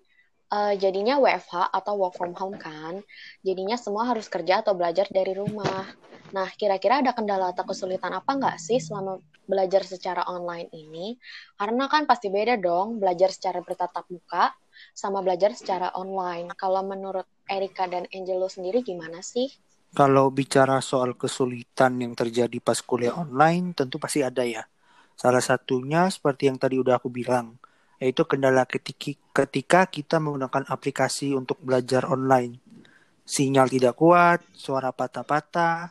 uh, 0.55 0.73
jadinya 0.79 1.19
WFH 1.19 1.75
atau 1.75 1.93
work 1.99 2.15
from 2.15 2.31
home 2.39 2.55
kan. 2.55 3.03
Jadinya 3.43 3.75
semua 3.75 4.07
harus 4.07 4.31
kerja 4.31 4.63
atau 4.63 4.71
belajar 4.71 5.11
dari 5.11 5.35
rumah. 5.35 5.83
Nah, 6.31 6.47
kira-kira 6.55 7.03
ada 7.03 7.11
kendala 7.11 7.51
atau 7.51 7.67
kesulitan 7.67 8.15
apa 8.15 8.31
nggak 8.39 8.57
sih 8.57 8.79
selama 8.79 9.19
belajar 9.45 9.83
secara 9.83 10.23
online 10.25 10.71
ini? 10.71 11.19
Karena 11.59 11.85
kan 11.91 12.07
pasti 12.07 12.31
beda 12.31 12.57
dong 12.57 12.97
belajar 12.97 13.29
secara 13.29 13.59
bertatap 13.61 14.07
muka 14.09 14.55
sama 14.95 15.19
belajar 15.21 15.51
secara 15.53 15.91
online. 15.93 16.55
Kalau 16.55 16.81
menurut 16.81 17.27
Erika 17.45 17.85
dan 17.85 18.09
Angelo 18.09 18.47
sendiri 18.49 18.81
gimana 18.81 19.21
sih? 19.21 19.51
Kalau 19.95 20.27
bicara 20.27 20.83
soal 20.83 21.15
kesulitan 21.15 22.03
yang 22.03 22.11
terjadi 22.17 22.59
pas 22.59 22.83
kuliah 22.83 23.15
online, 23.15 23.71
tentu 23.71 23.95
pasti 23.95 24.19
ada 24.19 24.43
ya. 24.43 24.67
Salah 25.15 25.39
satunya 25.39 26.11
seperti 26.11 26.51
yang 26.51 26.59
tadi 26.59 26.75
udah 26.75 26.99
aku 26.99 27.07
bilang, 27.07 27.55
yaitu 27.99 28.27
kendala 28.27 28.67
ketika 28.67 29.87
kita 29.87 30.19
menggunakan 30.19 30.67
aplikasi 30.67 31.31
untuk 31.31 31.59
belajar 31.63 32.07
online. 32.07 32.59
Sinyal 33.25 33.71
tidak 33.71 33.97
kuat, 33.97 34.45
suara 34.53 34.93
patah-patah, 34.93 35.89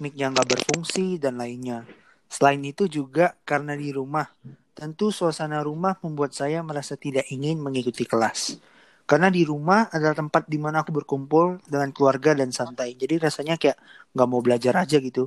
mic 0.00 0.16
yang 0.16 0.32
nggak 0.32 0.48
berfungsi, 0.48 1.20
dan 1.20 1.36
lainnya. 1.36 1.84
Selain 2.30 2.62
itu 2.64 2.88
juga 2.88 3.36
karena 3.44 3.76
di 3.76 3.92
rumah, 3.92 4.24
tentu 4.72 5.12
suasana 5.12 5.60
rumah 5.60 5.98
membuat 6.00 6.32
saya 6.32 6.64
merasa 6.64 6.96
tidak 6.96 7.28
ingin 7.28 7.60
mengikuti 7.60 8.08
kelas. 8.08 8.56
Karena 9.04 9.26
di 9.26 9.42
rumah 9.42 9.90
adalah 9.90 10.14
tempat 10.14 10.46
di 10.46 10.56
mana 10.56 10.86
aku 10.86 10.94
berkumpul 10.94 11.58
dengan 11.66 11.90
keluarga 11.90 12.32
dan 12.32 12.54
santai. 12.54 12.94
Jadi 12.94 13.18
rasanya 13.18 13.58
kayak 13.58 13.76
nggak 14.14 14.28
mau 14.30 14.38
belajar 14.38 14.78
aja 14.78 15.02
gitu. 15.02 15.26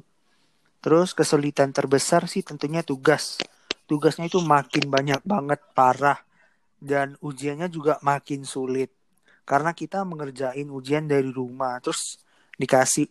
Terus 0.80 1.12
kesulitan 1.12 1.75
terbesar 1.75 2.25
sih 2.32 2.42
tentunya 2.48 2.80
tugas 2.80 3.38
tugasnya 3.94 4.26
itu 4.26 4.42
makin 4.42 4.90
banyak 4.90 5.22
banget 5.22 5.62
parah 5.78 6.18
dan 6.82 7.14
ujiannya 7.22 7.70
juga 7.70 8.02
makin 8.02 8.42
sulit 8.42 8.90
karena 9.46 9.70
kita 9.70 10.02
mengerjain 10.02 10.66
ujian 10.74 11.06
dari 11.06 11.30
rumah 11.30 11.78
terus 11.78 12.18
dikasih 12.58 13.06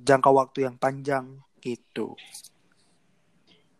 jangka 0.00 0.30
waktu 0.32 0.64
yang 0.64 0.80
panjang 0.80 1.36
gitu. 1.60 2.16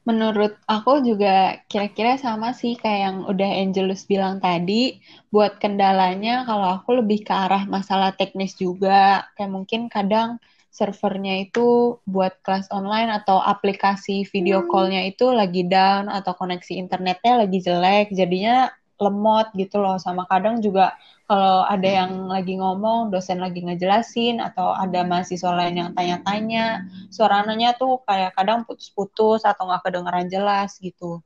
Menurut 0.04 0.60
aku 0.68 1.00
juga 1.00 1.62
kira-kira 1.70 2.20
sama 2.20 2.52
sih 2.52 2.76
kayak 2.76 3.00
yang 3.00 3.16
udah 3.24 3.50
Angelus 3.62 4.04
bilang 4.04 4.42
tadi. 4.42 5.00
Buat 5.30 5.56
kendalanya 5.62 6.44
kalau 6.44 6.82
aku 6.82 7.00
lebih 7.00 7.24
ke 7.24 7.32
arah 7.32 7.64
masalah 7.64 8.12
teknis 8.12 8.58
juga. 8.58 9.24
Kayak 9.38 9.52
mungkin 9.54 9.80
kadang 9.86 10.42
servernya 10.70 11.50
itu 11.50 11.98
buat 12.06 12.38
kelas 12.46 12.70
online 12.70 13.10
atau 13.10 13.42
aplikasi 13.42 14.22
video 14.30 14.62
hmm. 14.62 14.68
call-nya 14.70 15.02
itu 15.10 15.28
lagi 15.34 15.66
down 15.66 16.06
atau 16.06 16.32
koneksi 16.38 16.78
internetnya 16.78 17.42
lagi 17.42 17.58
jelek, 17.58 18.14
jadinya 18.14 18.70
lemot 19.02 19.50
gitu 19.58 19.82
loh. 19.82 19.98
Sama 19.98 20.30
kadang 20.30 20.62
juga 20.62 20.94
kalau 21.26 21.66
ada 21.66 21.86
yang 21.86 22.30
lagi 22.30 22.54
ngomong, 22.58 23.10
dosen 23.10 23.42
lagi 23.42 23.66
ngejelasin 23.66 24.38
atau 24.38 24.70
ada 24.70 25.02
mahasiswa 25.02 25.50
lain 25.50 25.74
yang 25.82 25.90
tanya-tanya, 25.96 26.86
suaranya 27.10 27.74
tuh 27.74 28.02
kayak 28.06 28.36
kadang 28.38 28.62
putus-putus 28.62 29.42
atau 29.42 29.66
nggak 29.66 29.82
kedengeran 29.90 30.26
jelas 30.30 30.78
gitu. 30.78 31.18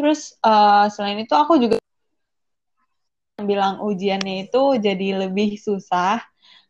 Terus 0.00 0.32
uh, 0.40 0.88
selain 0.88 1.20
itu 1.20 1.34
aku 1.36 1.60
juga 1.60 1.76
bilang 3.38 3.82
ujiannya 3.84 4.50
itu 4.50 4.62
jadi 4.82 5.28
lebih 5.28 5.58
susah 5.58 6.22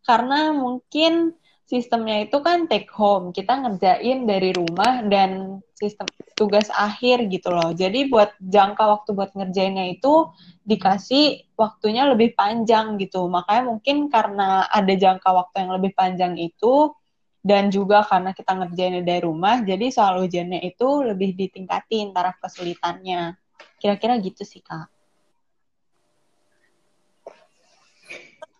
karena 0.05 0.53
mungkin 0.53 1.37
sistemnya 1.69 2.25
itu 2.25 2.41
kan 2.41 2.65
take 2.65 2.89
home. 2.89 3.31
Kita 3.31 3.61
ngerjain 3.61 4.25
dari 4.25 4.57
rumah 4.57 5.05
dan 5.05 5.61
sistem 5.77 6.09
tugas 6.33 6.73
akhir 6.73 7.29
gitu 7.29 7.53
loh. 7.53 7.77
Jadi 7.77 8.09
buat 8.09 8.33
jangka 8.41 8.85
waktu 8.89 9.11
buat 9.13 9.31
ngerjainnya 9.37 9.93
itu 9.93 10.33
dikasih 10.65 11.55
waktunya 11.61 12.09
lebih 12.09 12.33
panjang 12.33 12.97
gitu. 12.97 13.29
Makanya 13.29 13.69
mungkin 13.69 14.09
karena 14.09 14.65
ada 14.67 14.95
jangka 14.97 15.29
waktu 15.29 15.69
yang 15.69 15.73
lebih 15.77 15.93
panjang 15.93 16.35
itu 16.41 16.97
dan 17.45 17.71
juga 17.71 18.03
karena 18.03 18.35
kita 18.35 18.51
ngerjainnya 18.51 19.03
dari 19.07 19.23
rumah, 19.23 19.63
jadi 19.63 19.89
soal 19.95 20.27
ujiannya 20.27 20.59
itu 20.67 20.89
lebih 21.07 21.39
ditingkatin 21.39 22.11
taraf 22.11 22.37
kesulitannya. 22.43 23.39
Kira-kira 23.79 24.19
gitu 24.19 24.43
sih, 24.43 24.59
Kak. 24.59 24.98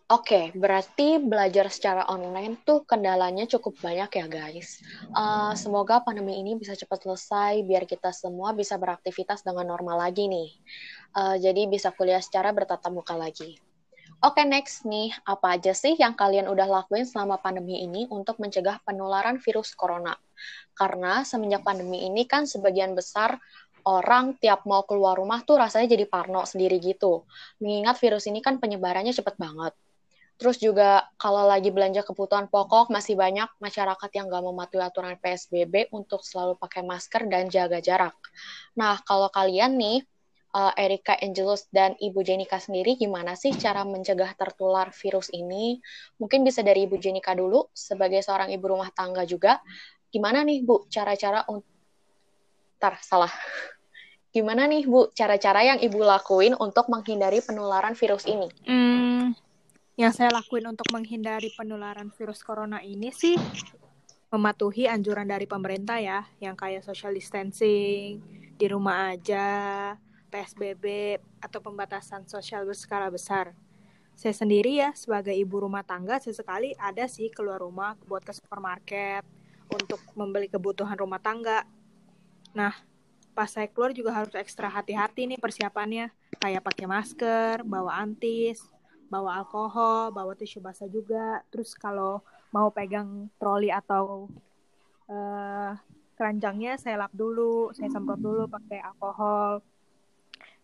Oke, 0.09 0.57
berarti 0.57 1.21
belajar 1.21 1.69
secara 1.69 2.09
online 2.09 2.57
tuh 2.65 2.81
kendalanya 2.89 3.45
cukup 3.45 3.77
banyak 3.77 4.09
ya 4.17 4.25
guys. 4.25 4.81
Uh, 5.13 5.53
semoga 5.53 6.01
pandemi 6.01 6.41
ini 6.41 6.57
bisa 6.57 6.73
cepat 6.73 7.05
selesai 7.05 7.61
biar 7.61 7.85
kita 7.85 8.09
semua 8.17 8.57
bisa 8.57 8.81
beraktivitas 8.81 9.45
dengan 9.45 9.69
normal 9.69 10.01
lagi 10.09 10.25
nih. 10.25 10.49
Uh, 11.13 11.37
jadi 11.37 11.69
bisa 11.69 11.93
kuliah 11.93 12.25
secara 12.25 12.57
bertatap 12.57 12.89
muka 12.89 13.13
lagi. 13.13 13.61
Oke, 14.25 14.49
next 14.49 14.89
nih, 14.89 15.13
apa 15.29 15.61
aja 15.61 15.77
sih 15.77 15.93
yang 16.01 16.17
kalian 16.17 16.49
udah 16.49 16.65
lakuin 16.65 17.05
selama 17.05 17.37
pandemi 17.37 17.85
ini 17.85 18.09
untuk 18.09 18.41
mencegah 18.41 18.81
penularan 18.89 19.37
virus 19.37 19.77
corona? 19.77 20.17
Karena 20.73 21.21
semenjak 21.21 21.61
pandemi 21.61 22.09
ini 22.09 22.25
kan 22.25 22.49
sebagian 22.49 22.97
besar 22.97 23.37
orang 23.85 24.41
tiap 24.41 24.65
mau 24.65 24.89
keluar 24.89 25.21
rumah 25.21 25.45
tuh 25.45 25.61
rasanya 25.61 26.01
jadi 26.01 26.09
parno 26.09 26.49
sendiri 26.49 26.81
gitu. 26.81 27.29
Mengingat 27.61 28.01
virus 28.01 28.25
ini 28.25 28.41
kan 28.41 28.57
penyebarannya 28.57 29.13
cepet 29.13 29.37
banget. 29.37 29.77
Terus 30.39 30.63
juga 30.63 31.03
kalau 31.19 31.51
lagi 31.51 31.75
belanja 31.75 32.07
kebutuhan 32.07 32.47
pokok, 32.47 32.95
masih 32.95 33.19
banyak 33.19 33.51
masyarakat 33.59 34.11
yang 34.15 34.31
nggak 34.31 34.45
mematuhi 34.47 34.87
aturan 34.87 35.19
PSBB 35.19 35.91
untuk 35.91 36.23
selalu 36.23 36.55
pakai 36.55 36.87
masker 36.87 37.27
dan 37.27 37.51
jaga 37.51 37.83
jarak. 37.83 38.15
Nah, 38.79 39.03
kalau 39.03 39.27
kalian 39.35 39.75
nih, 39.75 40.07
uh, 40.55 40.71
Erika 40.79 41.19
Angelus 41.19 41.67
dan 41.75 41.99
Ibu 41.99 42.23
Jenika 42.23 42.63
sendiri, 42.63 42.95
gimana 42.95 43.35
sih 43.35 43.51
cara 43.59 43.83
mencegah 43.83 44.31
tertular 44.39 44.95
virus 44.95 45.27
ini? 45.35 45.83
Mungkin 46.23 46.47
bisa 46.47 46.63
dari 46.63 46.87
Ibu 46.87 47.03
Jenika 47.03 47.35
dulu, 47.35 47.67
sebagai 47.75 48.23
seorang 48.23 48.55
ibu 48.55 48.71
rumah 48.71 48.95
tangga 48.95 49.27
juga. 49.27 49.59
Gimana 50.15 50.47
nih, 50.47 50.63
Bu, 50.63 50.87
cara-cara 50.87 51.43
untuk 51.51 51.67
tar 52.79 52.95
salah. 53.03 53.35
Gimana 54.29 54.69
nih 54.71 54.85
Bu 54.87 55.11
cara-cara 55.17 55.65
yang 55.65 55.79
Ibu 55.81 55.99
lakuin 56.05 56.55
untuk 56.61 56.87
menghindari 56.93 57.43
penularan 57.43 57.97
virus 57.99 58.29
ini? 58.29 58.47
Hmm, 58.69 59.08
yang 59.99 60.15
saya 60.15 60.31
lakuin 60.31 60.71
untuk 60.71 60.87
menghindari 60.95 61.51
penularan 61.59 62.15
virus 62.15 62.47
corona 62.47 62.79
ini 62.87 63.11
sih 63.11 63.35
mematuhi 64.31 64.87
anjuran 64.87 65.27
dari 65.27 65.51
pemerintah 65.51 65.99
ya, 65.99 66.23
yang 66.39 66.55
kayak 66.55 66.87
social 66.87 67.11
distancing, 67.11 68.23
di 68.55 68.67
rumah 68.71 69.11
aja, 69.11 69.97
PSBB, 70.31 71.19
atau 71.43 71.59
pembatasan 71.59 72.31
sosial 72.31 72.63
berskala 72.63 73.11
besar. 73.11 73.57
Saya 74.15 74.37
sendiri 74.37 74.79
ya, 74.79 74.95
sebagai 74.95 75.35
ibu 75.35 75.67
rumah 75.67 75.83
tangga, 75.83 76.23
sesekali 76.23 76.79
ada 76.79 77.09
sih 77.11 77.33
keluar 77.35 77.59
rumah 77.59 77.99
buat 78.07 78.23
ke 78.23 78.37
supermarket 78.37 79.27
untuk 79.67 79.99
membeli 80.15 80.47
kebutuhan 80.47 80.95
rumah 80.95 81.19
tangga. 81.19 81.67
Nah, 82.55 82.77
pas 83.35 83.51
saya 83.51 83.67
keluar 83.67 83.91
juga 83.97 84.15
harus 84.15 84.37
ekstra 84.37 84.71
hati-hati 84.71 85.27
nih 85.27 85.41
persiapannya. 85.41 86.13
Kayak 86.39 86.63
pakai 86.69 86.87
masker, 86.87 87.65
bawa 87.65 87.99
antis, 87.99 88.61
bawa 89.09 89.41
alkohol, 89.45 90.13
bawa 90.13 90.33
tisu 90.37 90.61
basah 90.61 90.89
juga. 90.89 91.41
Terus 91.49 91.73
kalau 91.75 92.21
mau 92.53 92.69
pegang 92.73 93.29
troli 93.41 93.69
atau 93.73 94.29
uh, 95.09 95.73
keranjangnya 96.17 96.77
saya 96.81 97.01
lap 97.01 97.13
dulu, 97.13 97.73
saya 97.73 97.89
semprot 97.93 98.21
dulu 98.21 98.49
pakai 98.49 98.81
alkohol. 98.85 99.61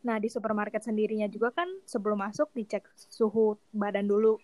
Nah, 0.05 0.21
di 0.21 0.29
supermarket 0.29 0.85
sendirinya 0.85 1.25
juga 1.33 1.49
kan 1.53 1.67
sebelum 1.89 2.21
masuk 2.21 2.53
dicek 2.53 2.85
suhu 2.97 3.57
badan 3.73 4.05
dulu. 4.05 4.37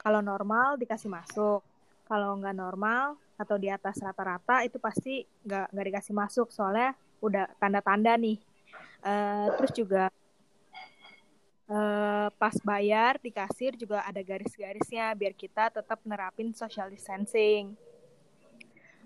Kalau 0.00 0.24
normal 0.24 0.80
dikasih 0.80 1.12
masuk. 1.12 1.60
Kalau 2.04 2.36
nggak 2.36 2.56
normal 2.56 3.16
atau 3.34 3.56
di 3.56 3.72
atas 3.72 3.96
rata-rata 3.98 4.60
itu 4.62 4.76
pasti 4.76 5.24
nggak 5.44 5.72
nggak 5.72 5.86
dikasih 5.88 6.14
masuk 6.14 6.48
soalnya 6.52 6.92
udah 7.20 7.48
tanda-tanda 7.56 8.16
nih. 8.16 8.40
Uh, 9.04 9.52
terus 9.60 9.72
juga 9.76 10.08
uh, 11.68 12.28
pas 12.36 12.56
bayar 12.64 13.16
di 13.20 13.32
kasir 13.32 13.76
juga 13.76 14.04
ada 14.04 14.20
garis-garisnya 14.20 15.12
biar 15.16 15.32
kita 15.32 15.72
tetap 15.72 16.00
nerapin 16.04 16.52
social 16.52 16.90
distancing. 16.92 17.72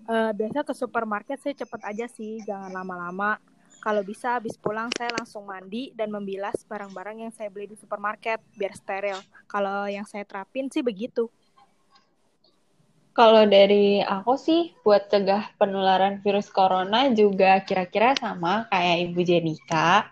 Uh, 0.09 0.33
biasa 0.33 0.65
ke 0.65 0.73
supermarket 0.73 1.37
saya 1.37 1.53
cepet 1.53 1.81
aja 1.85 2.05
sih, 2.09 2.41
jangan 2.41 2.73
lama-lama. 2.73 3.37
Kalau 3.79 4.03
bisa 4.03 4.35
habis 4.35 4.59
pulang 4.59 4.91
saya 4.97 5.13
langsung 5.15 5.47
mandi 5.47 5.95
dan 5.95 6.11
membilas 6.11 6.65
barang-barang 6.67 7.29
yang 7.29 7.31
saya 7.31 7.47
beli 7.47 7.71
di 7.71 7.77
supermarket 7.79 8.41
biar 8.57 8.73
steril. 8.75 9.19
Kalau 9.47 9.87
yang 9.87 10.03
saya 10.03 10.25
terapin 10.27 10.67
sih 10.67 10.83
begitu. 10.83 11.31
Kalau 13.15 13.43
dari 13.47 13.99
aku 13.99 14.35
sih 14.39 14.71
buat 14.83 15.07
cegah 15.11 15.55
penularan 15.59 16.23
virus 16.23 16.47
corona 16.51 17.11
juga 17.11 17.59
kira-kira 17.63 18.15
sama 18.15 18.67
kayak 18.71 19.11
Ibu 19.11 19.21
Jenika 19.27 20.07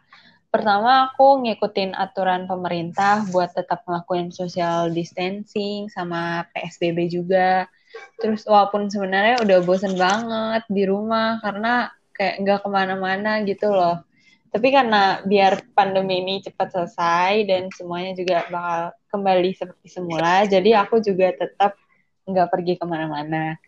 Pertama, 0.58 1.14
aku 1.14 1.46
ngikutin 1.46 1.94
aturan 1.94 2.50
pemerintah 2.50 3.22
buat 3.30 3.54
tetap 3.54 3.86
ngelakuin 3.86 4.34
social 4.34 4.90
distancing 4.90 5.86
sama 5.94 6.50
PSBB 6.50 7.14
juga. 7.14 7.70
Terus 8.18 8.42
walaupun 8.50 8.90
sebenarnya 8.90 9.46
udah 9.46 9.58
bosen 9.62 9.94
banget 9.94 10.66
di 10.66 10.84
rumah 10.90 11.38
karena 11.46 11.94
kayak 12.10 12.42
nggak 12.42 12.60
ke 12.66 12.70
mana-mana 12.74 13.46
gitu 13.46 13.70
loh. 13.70 14.02
Tapi 14.50 14.74
karena 14.74 15.22
biar 15.22 15.62
pandemi 15.78 16.26
ini 16.26 16.42
cepat 16.42 16.74
selesai 16.74 17.46
dan 17.46 17.70
semuanya 17.70 18.18
juga 18.18 18.50
bakal 18.50 18.82
kembali 19.14 19.52
seperti 19.54 19.88
semula, 19.94 20.50
jadi 20.50 20.82
aku 20.82 20.98
juga 21.06 21.38
tetap 21.38 21.78
nggak 22.26 22.50
pergi 22.50 22.74
ke 22.82 22.86
mana-mana. 22.90 23.62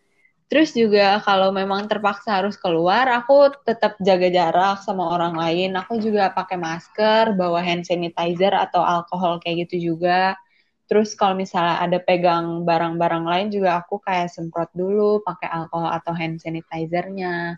Terus 0.49 0.73
juga 0.73 1.21
kalau 1.21 1.53
memang 1.53 1.85
terpaksa 1.85 2.41
harus 2.41 2.57
keluar, 2.57 3.05
aku 3.05 3.53
tetap 3.69 3.93
jaga 4.01 4.33
jarak 4.33 4.81
sama 4.81 5.13
orang 5.13 5.37
lain. 5.37 5.77
Aku 5.77 6.01
juga 6.01 6.33
pakai 6.33 6.57
masker, 6.57 7.37
bawa 7.37 7.61
hand 7.61 7.85
sanitizer 7.85 8.57
atau 8.57 8.81
alkohol 8.81 9.37
kayak 9.37 9.69
gitu 9.69 9.93
juga. 9.93 10.33
Terus 10.89 11.13
kalau 11.13 11.37
misalnya 11.37 11.77
ada 11.85 12.01
pegang 12.01 12.65
barang-barang 12.65 13.25
lain 13.29 13.47
juga 13.53 13.77
aku 13.85 14.01
kayak 14.01 14.33
semprot 14.33 14.73
dulu 14.73 15.21
pakai 15.21 15.45
alkohol 15.53 15.93
atau 15.93 16.17
hand 16.17 16.41
sanitizernya. 16.41 17.53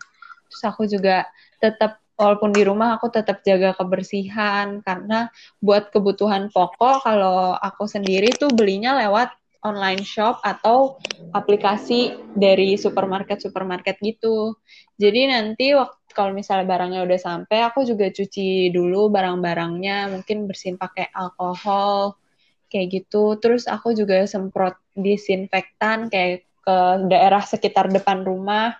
Terus 0.52 0.62
aku 0.68 0.84
juga 0.84 1.24
tetap 1.64 1.96
walaupun 2.20 2.52
di 2.52 2.60
rumah 2.60 3.00
aku 3.00 3.08
tetap 3.08 3.40
jaga 3.40 3.72
kebersihan 3.72 4.84
karena 4.84 5.32
buat 5.64 5.88
kebutuhan 5.88 6.52
pokok 6.52 7.08
kalau 7.08 7.56
aku 7.56 7.88
sendiri 7.88 8.36
tuh 8.36 8.52
belinya 8.52 9.00
lewat 9.00 9.32
online 9.62 10.02
shop 10.02 10.42
atau 10.42 10.98
aplikasi 11.32 12.12
dari 12.36 12.76
supermarket-supermarket 12.76 13.98
gitu. 14.04 14.58
Jadi 15.00 15.32
nanti 15.32 15.72
waktu 15.72 16.02
kalau 16.12 16.36
misalnya 16.36 16.68
barangnya 16.68 17.00
udah 17.08 17.20
sampai, 17.20 17.64
aku 17.64 17.88
juga 17.88 18.12
cuci 18.12 18.68
dulu 18.68 19.08
barang-barangnya, 19.08 20.12
mungkin 20.12 20.44
bersihin 20.44 20.76
pakai 20.76 21.08
alkohol 21.16 22.20
kayak 22.68 23.02
gitu. 23.02 23.40
Terus 23.40 23.64
aku 23.64 23.96
juga 23.96 24.28
semprot 24.28 24.76
disinfektan 24.92 26.12
kayak 26.12 26.44
ke 26.62 26.76
daerah 27.08 27.42
sekitar 27.42 27.88
depan 27.88 28.22
rumah. 28.22 28.76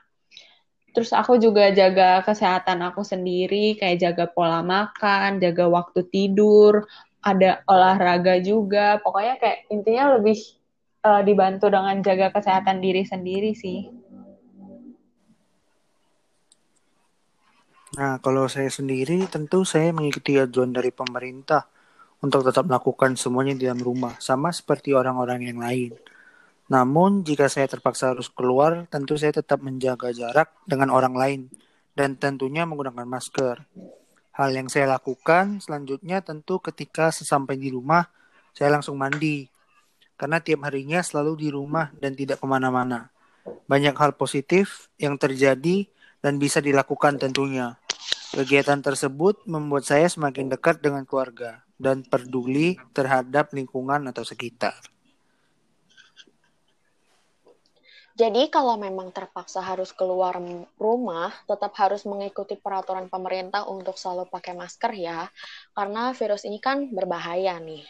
Terus 0.92 1.16
aku 1.16 1.40
juga 1.40 1.72
jaga 1.72 2.20
kesehatan 2.20 2.84
aku 2.84 3.00
sendiri, 3.00 3.80
kayak 3.80 3.96
jaga 3.96 4.24
pola 4.28 4.60
makan, 4.60 5.40
jaga 5.40 5.64
waktu 5.72 6.04
tidur, 6.12 6.84
ada 7.24 7.64
olahraga 7.64 8.44
juga. 8.44 9.00
Pokoknya 9.00 9.40
kayak 9.40 9.72
intinya 9.72 10.20
lebih 10.20 10.36
uh, 11.02 11.22
dibantu 11.26 11.68
dengan 11.68 11.98
jaga 12.00 12.30
kesehatan 12.30 12.78
diri 12.78 13.02
sendiri 13.02 13.52
sih. 13.52 13.90
Nah, 17.92 18.16
kalau 18.24 18.48
saya 18.48 18.72
sendiri 18.72 19.28
tentu 19.28 19.68
saya 19.68 19.92
mengikuti 19.92 20.40
ajuan 20.40 20.72
dari 20.72 20.88
pemerintah 20.88 21.68
untuk 22.24 22.40
tetap 22.40 22.64
melakukan 22.64 23.20
semuanya 23.20 23.52
di 23.52 23.68
dalam 23.68 23.84
rumah, 23.84 24.16
sama 24.16 24.48
seperti 24.48 24.96
orang-orang 24.96 25.52
yang 25.52 25.60
lain. 25.60 25.92
Namun, 26.72 27.20
jika 27.20 27.52
saya 27.52 27.68
terpaksa 27.68 28.16
harus 28.16 28.32
keluar, 28.32 28.88
tentu 28.88 29.20
saya 29.20 29.36
tetap 29.36 29.60
menjaga 29.60 30.08
jarak 30.16 30.48
dengan 30.64 30.88
orang 30.88 31.12
lain 31.12 31.40
dan 31.92 32.16
tentunya 32.16 32.64
menggunakan 32.64 33.04
masker. 33.04 33.68
Hal 34.32 34.48
yang 34.56 34.72
saya 34.72 34.88
lakukan 34.88 35.60
selanjutnya 35.60 36.24
tentu 36.24 36.64
ketika 36.64 37.12
sesampai 37.12 37.60
di 37.60 37.68
rumah, 37.68 38.08
saya 38.56 38.72
langsung 38.72 38.96
mandi 38.96 39.51
karena 40.22 40.38
tiap 40.38 40.62
harinya 40.70 41.02
selalu 41.02 41.34
di 41.34 41.48
rumah 41.50 41.90
dan 41.98 42.14
tidak 42.14 42.38
ke 42.38 42.46
mana-mana. 42.46 43.10
Banyak 43.66 43.98
hal 43.98 44.14
positif 44.14 44.86
yang 44.94 45.18
terjadi 45.18 45.90
dan 46.22 46.38
bisa 46.38 46.62
dilakukan 46.62 47.18
tentunya. 47.18 47.74
Kegiatan 48.30 48.78
tersebut 48.86 49.42
membuat 49.50 49.82
saya 49.82 50.06
semakin 50.06 50.46
dekat 50.46 50.78
dengan 50.78 51.02
keluarga 51.02 51.66
dan 51.74 52.06
peduli 52.06 52.78
terhadap 52.94 53.50
lingkungan 53.50 54.06
atau 54.14 54.22
sekitar. 54.22 54.78
Jadi 58.14 58.46
kalau 58.46 58.78
memang 58.78 59.10
terpaksa 59.10 59.58
harus 59.58 59.90
keluar 59.90 60.38
rumah, 60.78 61.34
tetap 61.50 61.74
harus 61.82 62.06
mengikuti 62.06 62.54
peraturan 62.54 63.10
pemerintah 63.10 63.66
untuk 63.66 63.98
selalu 63.98 64.30
pakai 64.30 64.54
masker 64.54 64.92
ya, 64.94 65.26
karena 65.74 66.14
virus 66.14 66.46
ini 66.46 66.62
kan 66.62 66.94
berbahaya 66.94 67.58
nih. 67.58 67.82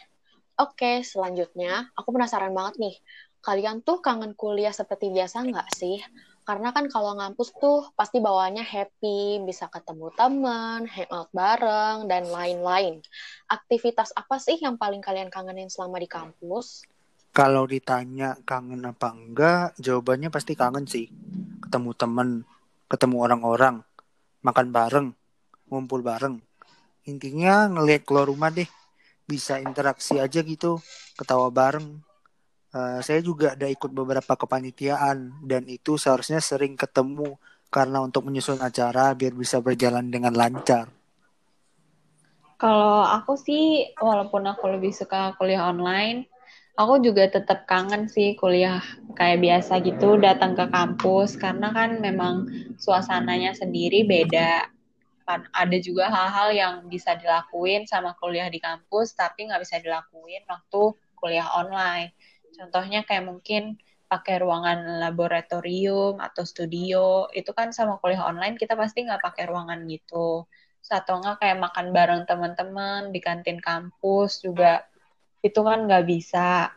Oke, 0.53 1.01
selanjutnya 1.01 1.89
aku 1.97 2.13
penasaran 2.13 2.53
banget 2.53 2.77
nih. 2.77 2.95
Kalian 3.41 3.81
tuh 3.81 4.05
kangen 4.05 4.37
kuliah 4.37 4.69
seperti 4.69 5.09
biasa 5.09 5.41
nggak 5.49 5.69
sih? 5.73 5.97
Karena 6.45 6.69
kan 6.69 6.85
kalau 6.93 7.17
ngampus 7.17 7.55
tuh 7.57 7.89
pasti 7.97 8.21
bawaannya 8.21 8.61
happy, 8.61 9.41
bisa 9.47 9.65
ketemu 9.73 10.13
teman, 10.13 10.85
hangout 10.85 11.33
bareng, 11.33 12.05
dan 12.05 12.29
lain-lain. 12.29 13.01
Aktivitas 13.49 14.13
apa 14.13 14.37
sih 14.37 14.61
yang 14.61 14.77
paling 14.77 15.01
kalian 15.01 15.33
kangenin 15.33 15.73
selama 15.73 15.97
di 15.97 16.05
kampus? 16.05 16.85
Kalau 17.33 17.65
ditanya 17.65 18.37
kangen 18.45 18.85
apa 18.85 19.09
enggak, 19.09 19.73
jawabannya 19.81 20.29
pasti 20.29 20.53
kangen 20.53 20.85
sih. 20.85 21.09
Ketemu 21.65 21.97
teman, 21.97 22.29
ketemu 22.93 23.25
orang-orang, 23.25 23.81
makan 24.45 24.67
bareng, 24.69 25.07
ngumpul 25.65 26.05
bareng. 26.05 26.37
Intinya 27.09 27.65
ngelihat 27.73 28.05
keluar 28.05 28.29
rumah 28.29 28.53
deh 28.53 28.69
bisa 29.33 29.57
interaksi 29.57 30.21
aja 30.21 30.45
gitu 30.45 30.77
ketawa 31.17 31.49
bareng. 31.49 31.97
Uh, 32.73 33.01
saya 33.05 33.21
juga 33.21 33.57
ada 33.57 33.65
ikut 33.65 33.89
beberapa 33.89 34.33
kepanitiaan 34.37 35.45
dan 35.45 35.65
itu 35.65 35.97
seharusnya 35.97 36.41
sering 36.41 36.77
ketemu 36.77 37.37
karena 37.73 38.01
untuk 38.05 38.29
menyusun 38.29 38.61
acara 38.61 39.17
biar 39.17 39.33
bisa 39.33 39.57
berjalan 39.57 40.05
dengan 40.09 40.33
lancar. 40.37 40.89
Kalau 42.61 43.01
aku 43.01 43.33
sih 43.33 43.89
walaupun 43.97 44.45
aku 44.45 44.69
lebih 44.69 44.93
suka 44.93 45.33
kuliah 45.41 45.69
online 45.69 46.29
aku 46.73 47.01
juga 47.01 47.29
tetap 47.29 47.69
kangen 47.69 48.09
sih 48.09 48.33
kuliah 48.37 48.81
kayak 49.13 49.41
biasa 49.41 49.81
gitu 49.85 50.17
datang 50.17 50.57
ke 50.57 50.65
kampus. 50.69 51.37
Karena 51.37 51.69
kan 51.73 52.01
memang 52.01 52.49
suasananya 52.77 53.53
sendiri 53.53 54.05
beda 54.05 54.69
ada 55.27 55.77
juga 55.79 56.11
hal-hal 56.11 56.49
yang 56.51 56.73
bisa 56.91 57.15
dilakuin 57.15 57.87
sama 57.87 58.13
kuliah 58.19 58.51
di 58.51 58.59
kampus 58.59 59.15
tapi 59.15 59.47
nggak 59.47 59.63
bisa 59.63 59.79
dilakuin 59.79 60.43
waktu 60.47 60.95
kuliah 61.15 61.47
online. 61.55 62.11
Contohnya 62.53 63.07
kayak 63.07 63.25
mungkin 63.25 63.79
pakai 64.11 64.43
ruangan 64.43 65.01
laboratorium 65.01 66.21
atau 66.21 66.45
studio 66.45 67.25
itu 67.33 67.49
kan 67.55 67.73
sama 67.73 67.97
kuliah 67.97 68.29
online 68.29 68.59
kita 68.59 68.77
pasti 68.77 69.07
nggak 69.07 69.23
pakai 69.23 69.47
ruangan 69.47 69.87
gitu. 69.87 70.45
Atau 70.91 71.23
nggak 71.23 71.39
kayak 71.39 71.57
makan 71.63 71.87
bareng 71.95 72.23
teman-teman 72.27 73.15
di 73.15 73.19
kantin 73.23 73.57
kampus 73.63 74.43
juga 74.43 74.83
itu 75.39 75.59
kan 75.63 75.87
nggak 75.87 76.05
bisa. 76.05 76.75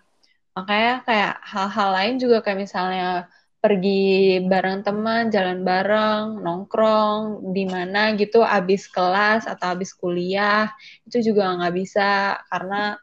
Makanya 0.57 1.05
kayak 1.05 1.35
hal-hal 1.45 1.89
lain 1.93 2.15
juga 2.17 2.41
kayak 2.41 2.65
misalnya 2.65 3.29
pergi 3.67 4.39
bareng 4.47 4.87
teman, 4.87 5.27
jalan 5.35 5.67
bareng, 5.67 6.39
nongkrong 6.39 7.51
di 7.51 7.67
mana 7.67 8.15
gitu 8.15 8.47
abis 8.47 8.87
kelas 8.87 9.51
atau 9.51 9.75
abis 9.75 9.91
kuliah 9.91 10.71
itu 11.03 11.35
juga 11.35 11.51
nggak 11.59 11.75
bisa 11.75 12.39
karena 12.47 12.95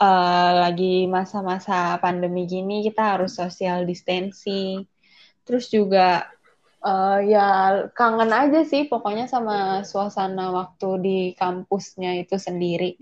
uh, 0.00 0.52
lagi 0.64 1.04
masa-masa 1.04 2.00
pandemi 2.00 2.48
gini 2.48 2.80
kita 2.80 3.20
harus 3.20 3.36
social 3.36 3.84
distancing. 3.84 4.88
Terus 5.44 5.68
juga 5.68 6.32
uh, 6.80 7.20
ya 7.20 7.46
kangen 7.92 8.32
aja 8.32 8.64
sih 8.64 8.88
pokoknya 8.88 9.28
sama 9.28 9.84
suasana 9.84 10.48
waktu 10.48 10.88
di 11.04 11.18
kampusnya 11.36 12.16
itu 12.24 12.40
sendiri. 12.40 12.96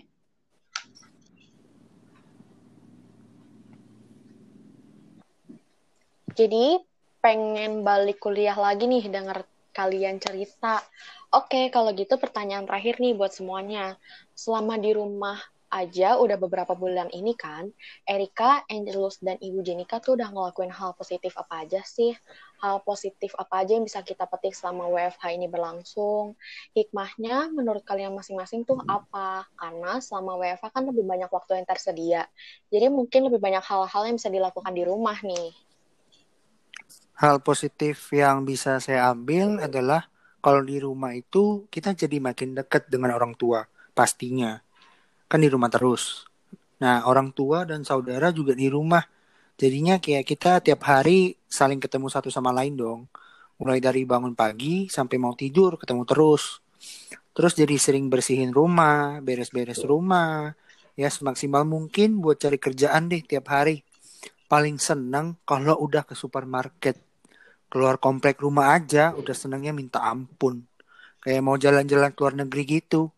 Jadi 6.36 6.76
pengen 7.24 7.80
balik 7.80 8.20
kuliah 8.20 8.52
lagi 8.52 8.84
nih 8.84 9.08
denger 9.08 9.48
kalian 9.72 10.20
cerita. 10.20 10.84
Oke, 11.32 11.72
kalau 11.72 11.96
gitu 11.96 12.20
pertanyaan 12.20 12.68
terakhir 12.68 13.00
nih 13.00 13.16
buat 13.16 13.32
semuanya. 13.32 13.96
Selama 14.36 14.76
di 14.76 14.92
rumah 14.92 15.40
aja 15.72 16.20
udah 16.20 16.36
beberapa 16.36 16.76
bulan 16.76 17.08
ini 17.08 17.32
kan, 17.32 17.72
Erika, 18.04 18.68
Angelus, 18.68 19.16
dan 19.24 19.40
Ibu 19.40 19.64
Jenika 19.64 19.96
tuh 19.96 20.20
udah 20.20 20.28
ngelakuin 20.28 20.68
hal 20.68 20.92
positif 20.92 21.40
apa 21.40 21.64
aja 21.64 21.80
sih? 21.88 22.12
Hal 22.60 22.84
positif 22.84 23.32
apa 23.40 23.64
aja 23.64 23.72
yang 23.72 23.88
bisa 23.88 24.04
kita 24.04 24.28
petik 24.28 24.52
selama 24.52 24.92
WFH 24.92 25.40
ini 25.40 25.48
berlangsung? 25.48 26.36
Hikmahnya 26.76 27.48
menurut 27.48 27.80
kalian 27.88 28.12
masing-masing 28.12 28.68
tuh 28.68 28.76
apa? 28.84 29.48
Karena 29.56 30.04
selama 30.04 30.36
WFH 30.36 30.68
kan 30.68 30.84
lebih 30.84 31.04
banyak 31.08 31.32
waktu 31.32 31.64
yang 31.64 31.66
tersedia. 31.66 32.28
Jadi 32.68 32.92
mungkin 32.92 33.32
lebih 33.32 33.40
banyak 33.40 33.64
hal-hal 33.64 34.02
yang 34.04 34.20
bisa 34.20 34.28
dilakukan 34.28 34.76
di 34.76 34.84
rumah 34.84 35.16
nih. 35.24 35.56
Hal 37.16 37.40
positif 37.40 38.12
yang 38.12 38.44
bisa 38.44 38.76
saya 38.76 39.08
ambil 39.08 39.60
adalah 39.64 40.12
kalau 40.44 40.60
di 40.60 40.76
rumah 40.76 41.16
itu 41.16 41.64
kita 41.72 41.96
jadi 41.96 42.20
makin 42.20 42.52
dekat 42.52 42.92
dengan 42.92 43.16
orang 43.16 43.32
tua, 43.32 43.64
pastinya 43.96 44.60
kan 45.26 45.42
di 45.42 45.50
rumah 45.50 45.72
terus. 45.72 46.28
Nah, 46.78 47.08
orang 47.08 47.32
tua 47.32 47.66
dan 47.66 47.82
saudara 47.82 48.30
juga 48.30 48.54
di 48.54 48.70
rumah. 48.70 49.02
Jadinya 49.56 49.96
kayak 49.96 50.24
kita 50.28 50.60
tiap 50.60 50.84
hari 50.84 51.34
saling 51.48 51.80
ketemu 51.80 52.12
satu 52.12 52.28
sama 52.28 52.52
lain 52.52 52.76
dong. 52.76 53.00
Mulai 53.56 53.80
dari 53.80 54.04
bangun 54.04 54.36
pagi 54.36 54.86
sampai 54.92 55.16
mau 55.16 55.32
tidur 55.32 55.80
ketemu 55.80 56.04
terus. 56.04 56.60
Terus 57.32 57.52
jadi 57.56 57.76
sering 57.80 58.12
bersihin 58.12 58.52
rumah, 58.52 59.24
beres-beres 59.24 59.80
rumah. 59.88 60.52
Ya 60.96 61.08
semaksimal 61.08 61.64
mungkin 61.64 62.20
buat 62.20 62.36
cari 62.36 62.60
kerjaan 62.60 63.08
deh 63.08 63.24
tiap 63.24 63.48
hari. 63.48 63.80
Paling 64.46 64.76
seneng 64.76 65.40
kalau 65.48 65.80
udah 65.80 66.04
ke 66.04 66.12
supermarket. 66.12 67.05
Keluar 67.76 68.00
komplek 68.00 68.40
rumah 68.40 68.72
aja 68.72 69.12
udah 69.12 69.36
senengnya 69.36 69.68
minta 69.68 70.00
ampun. 70.00 70.64
Kayak 71.20 71.44
mau 71.44 71.60
jalan-jalan 71.60 72.08
ke 72.08 72.18
luar 72.24 72.32
negeri 72.32 72.80
gitu. 72.80 73.12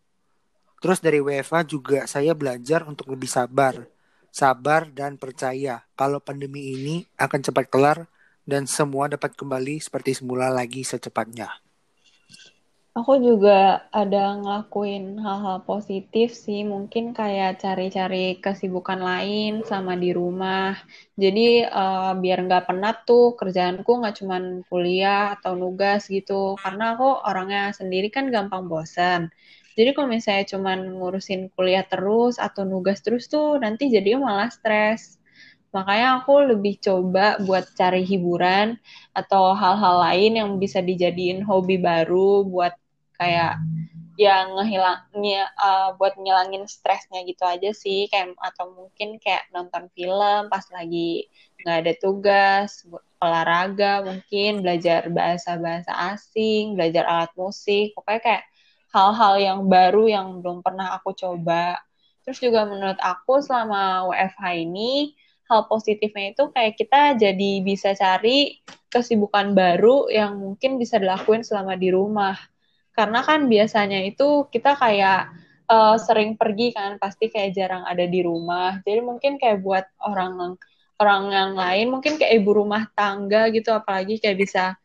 Terus 0.83 0.99
dari 0.99 1.23
WFA 1.23 1.63
juga 1.63 2.03
saya 2.11 2.35
belajar 2.35 2.83
untuk 2.83 3.07
lebih 3.07 3.31
sabar. 3.31 3.87
Sabar 4.35 4.91
dan 4.91 5.15
percaya 5.15 5.87
kalau 5.95 6.19
pandemi 6.19 6.75
ini 6.75 7.07
akan 7.15 7.39
cepat 7.39 7.71
kelar 7.71 8.11
dan 8.43 8.67
semua 8.67 9.07
dapat 9.07 9.31
kembali 9.31 9.79
seperti 9.79 10.19
semula 10.19 10.51
lagi 10.51 10.83
secepatnya. 10.83 11.68
Aku 12.99 13.13
juga 13.27 13.87
ada 14.01 14.23
ngelakuin 14.41 15.03
hal-hal 15.25 15.57
positif 15.69 16.27
sih, 16.45 16.59
mungkin 16.73 17.03
kayak 17.19 17.51
cari-cari 17.63 18.23
kesibukan 18.43 18.99
lain 19.09 19.51
sama 19.71 19.93
di 20.03 20.09
rumah. 20.19 20.75
Jadi 21.23 21.63
uh, 21.81 22.11
biar 22.21 22.37
nggak 22.47 22.65
penat 22.67 22.95
tuh 23.09 23.23
kerjaanku 23.39 23.91
nggak 23.99 24.15
cuma 24.19 24.37
kuliah 24.69 25.21
atau 25.39 25.51
nugas 25.61 26.01
gitu, 26.15 26.33
karena 26.63 26.83
aku 26.93 27.07
orangnya 27.29 27.63
sendiri 27.79 28.07
kan 28.15 28.25
gampang 28.35 28.63
bosan. 28.71 29.21
Jadi 29.77 29.89
kalau 29.95 30.09
misalnya 30.15 30.45
cuman 30.53 30.79
ngurusin 30.99 31.41
kuliah 31.55 31.85
terus 31.91 32.35
atau 32.35 32.61
nugas 32.71 32.99
terus 33.05 33.23
tuh 33.33 33.45
nanti 33.63 33.83
jadi 33.95 34.09
malah 34.19 34.49
stres. 34.57 35.01
Makanya 35.75 36.07
aku 36.25 36.33
lebih 36.51 36.81
coba 36.85 37.37
buat 37.45 37.65
cari 37.79 38.01
hiburan 38.01 38.67
atau 39.13 39.53
hal-hal 39.53 39.95
lain 40.05 40.31
yang 40.41 40.49
bisa 40.63 40.81
dijadiin 40.81 41.45
hobi 41.45 41.77
baru 41.77 42.41
buat 42.53 42.73
kayak 43.19 43.59
yang 44.19 44.51
ngehilangnya 44.55 45.47
uh, 45.55 45.95
buat 45.95 46.15
ngilangin 46.19 46.67
stresnya 46.67 47.23
gitu 47.23 47.43
aja 47.47 47.71
sih 47.71 48.07
kayak 48.11 48.35
atau 48.35 48.71
mungkin 48.75 49.15
kayak 49.19 49.47
nonton 49.55 49.87
film 49.95 50.51
pas 50.51 50.65
lagi 50.75 51.31
nggak 51.63 51.77
ada 51.87 51.93
tugas 51.99 52.83
olahraga 53.19 54.03
mungkin 54.03 54.59
belajar 54.59 55.07
bahasa 55.07 55.55
bahasa 55.55 55.91
asing 56.15 56.75
belajar 56.75 57.07
alat 57.07 57.31
musik 57.39 57.95
pokoknya 57.95 58.19
kayak 58.19 58.43
hal-hal 58.89 59.33
yang 59.37 59.59
baru 59.69 60.09
yang 60.09 60.27
belum 60.41 60.65
pernah 60.65 60.97
aku 60.97 61.13
coba. 61.13 61.77
Terus 62.25 62.41
juga 62.41 62.65
menurut 62.65 62.97
aku 63.01 63.41
selama 63.41 64.09
WFH 64.09 64.43
ini 64.65 65.13
hal 65.49 65.65
positifnya 65.65 66.33
itu 66.33 66.43
kayak 66.53 66.77
kita 66.77 67.17
jadi 67.17 67.51
bisa 67.65 67.97
cari 67.97 68.61
kesibukan 68.89 69.53
baru 69.57 70.09
yang 70.09 70.37
mungkin 70.37 70.77
bisa 70.77 71.01
dilakuin 71.01 71.41
selama 71.45 71.73
di 71.77 71.89
rumah. 71.89 72.37
Karena 72.99 73.23
kan 73.23 73.47
biasanya 73.47 74.03
itu 74.03 74.51
kita 74.51 74.75
kayak 74.75 75.31
uh, 75.71 75.95
sering 75.95 76.35
pergi 76.35 76.75
kan, 76.75 76.99
pasti 76.99 77.31
kayak 77.31 77.55
jarang 77.55 77.83
ada 77.87 78.03
di 78.03 78.19
rumah. 78.19 78.83
Jadi 78.83 78.99
mungkin 78.99 79.39
kayak 79.39 79.63
buat 79.63 79.87
orang 80.03 80.59
orang 80.99 81.23
yang 81.31 81.51
lain, 81.55 81.87
mungkin 81.95 82.19
kayak 82.19 82.43
ibu 82.43 82.51
rumah 82.51 82.91
tangga 82.91 83.47
gitu, 83.55 83.71
apalagi 83.71 84.19
kayak 84.19 84.35
bisa 84.35 84.75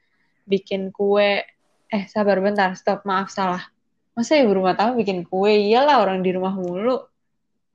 bikin 0.46 0.94
kue. 0.94 1.42
Eh, 1.90 2.04
sabar 2.06 2.38
bentar, 2.38 2.78
stop, 2.78 3.02
maaf 3.02 3.34
salah. 3.34 3.66
Masa 4.14 4.38
ibu 4.38 4.54
rumah 4.54 4.78
tangga 4.78 4.94
bikin 4.94 5.26
kue? 5.26 5.74
Iyalah 5.74 5.98
orang 5.98 6.22
di 6.22 6.30
rumah 6.30 6.54
mulu. 6.54 7.02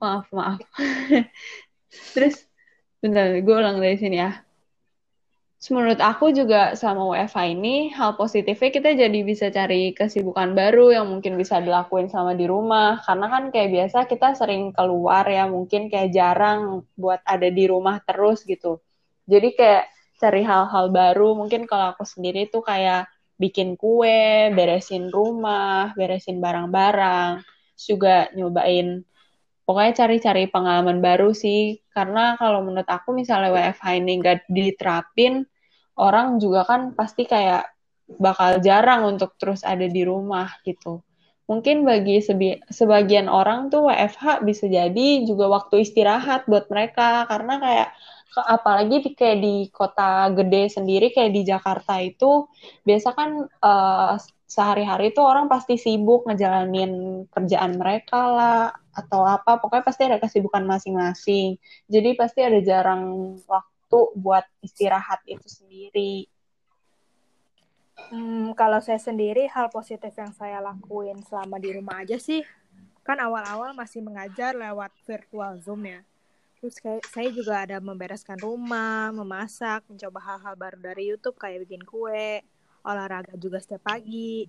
Maaf 0.00 0.24
maaf. 0.32 0.64
Terus 2.16 2.48
bentar 3.04 3.28
gue 3.36 3.54
ulang 3.56 3.76
dari 3.76 3.96
sini 3.96 4.20
ya 4.20 4.49
Menurut 5.68 6.00
aku 6.00 6.32
juga 6.32 6.72
selama 6.72 7.12
WFH 7.12 7.52
ini 7.52 7.92
hal 7.92 8.16
positifnya 8.16 8.72
kita 8.72 8.96
jadi 8.96 9.20
bisa 9.20 9.52
cari 9.52 9.92
kesibukan 9.92 10.56
baru 10.56 10.88
yang 10.96 11.12
mungkin 11.12 11.36
bisa 11.36 11.60
dilakuin 11.60 12.08
sama 12.08 12.32
di 12.32 12.48
rumah. 12.48 13.04
Karena 13.04 13.28
kan 13.28 13.52
kayak 13.52 13.68
biasa 13.68 14.08
kita 14.08 14.32
sering 14.40 14.72
keluar 14.72 15.28
ya 15.28 15.44
mungkin 15.44 15.92
kayak 15.92 16.16
jarang 16.16 16.88
buat 16.96 17.20
ada 17.28 17.52
di 17.52 17.68
rumah 17.68 18.00
terus 18.08 18.40
gitu. 18.48 18.80
Jadi 19.28 19.52
kayak 19.52 19.84
cari 20.16 20.48
hal-hal 20.48 20.88
baru 20.88 21.36
mungkin 21.36 21.68
kalau 21.68 21.92
aku 21.92 22.08
sendiri 22.08 22.48
tuh 22.48 22.64
kayak 22.64 23.12
bikin 23.36 23.76
kue, 23.76 24.48
beresin 24.56 25.12
rumah, 25.12 25.92
beresin 25.92 26.40
barang-barang, 26.40 27.44
juga 27.76 28.32
nyobain 28.32 29.04
pokoknya 29.70 29.94
cari-cari 29.94 30.50
pengalaman 30.50 30.98
baru 30.98 31.30
sih. 31.30 31.78
Karena 31.94 32.34
kalau 32.34 32.66
menurut 32.66 32.90
aku 32.90 33.14
misalnya 33.14 33.54
WFH 33.54 33.86
ini 34.02 34.12
nggak 34.18 34.50
diterapin 34.50 35.46
orang 35.94 36.42
juga 36.42 36.66
kan 36.66 36.90
pasti 36.98 37.22
kayak 37.22 37.70
bakal 38.18 38.58
jarang 38.58 39.06
untuk 39.06 39.38
terus 39.38 39.62
ada 39.62 39.86
di 39.86 40.02
rumah 40.02 40.50
gitu. 40.66 41.06
Mungkin 41.46 41.86
bagi 41.86 42.18
sebagian 42.74 43.30
orang 43.30 43.70
tuh 43.70 43.86
WFH 43.86 44.42
bisa 44.42 44.66
jadi 44.66 45.22
juga 45.22 45.46
waktu 45.46 45.86
istirahat 45.86 46.50
buat 46.50 46.66
mereka. 46.66 47.30
Karena 47.30 47.62
kayak 47.62 47.88
apalagi 48.34 48.96
di, 49.06 49.10
kayak 49.14 49.38
di 49.38 49.54
kota 49.70 50.34
gede 50.34 50.66
sendiri 50.66 51.14
kayak 51.14 51.30
di 51.30 51.42
Jakarta 51.46 51.98
itu 52.02 52.46
biasa 52.86 53.08
kan 53.14 53.30
uh, 53.62 54.14
sehari-hari 54.50 55.14
itu 55.14 55.22
orang 55.22 55.46
pasti 55.46 55.78
sibuk 55.78 56.26
ngejalanin 56.26 57.22
kerjaan 57.30 57.78
mereka 57.78 58.20
lah 58.26 58.62
atau 58.90 59.22
apa 59.22 59.58
pokoknya 59.62 59.84
pasti 59.86 60.02
ada 60.06 60.18
kesibukan 60.18 60.66
masing-masing. 60.66 61.56
Jadi 61.86 62.18
pasti 62.18 62.42
ada 62.42 62.58
jarang 62.62 63.36
waktu 63.46 63.98
buat 64.18 64.44
istirahat 64.62 65.22
itu 65.26 65.46
sendiri. 65.46 66.26
Hmm, 68.10 68.56
kalau 68.56 68.80
saya 68.80 68.98
sendiri 68.98 69.46
hal 69.52 69.68
positif 69.68 70.10
yang 70.16 70.32
saya 70.34 70.58
lakuin 70.58 71.20
selama 71.22 71.60
di 71.60 71.70
rumah 71.76 72.00
aja 72.00 72.16
sih 72.16 72.42
kan 73.04 73.18
awal-awal 73.20 73.74
masih 73.74 74.04
mengajar 74.04 74.54
lewat 74.54 74.92
virtual 75.02 75.58
zoom 75.60 75.82
ya. 75.88 76.00
Terus 76.60 76.76
saya 77.08 77.28
juga 77.32 77.64
ada 77.64 77.80
membereskan 77.80 78.36
rumah, 78.36 79.08
memasak, 79.16 79.80
mencoba 79.88 80.20
hal-hal 80.20 80.54
baru 80.54 80.78
dari 80.78 81.08
YouTube 81.08 81.40
kayak 81.40 81.64
bikin 81.64 81.80
kue, 81.88 82.44
olahraga 82.84 83.32
juga 83.40 83.56
setiap 83.58 83.88
pagi. 83.88 84.44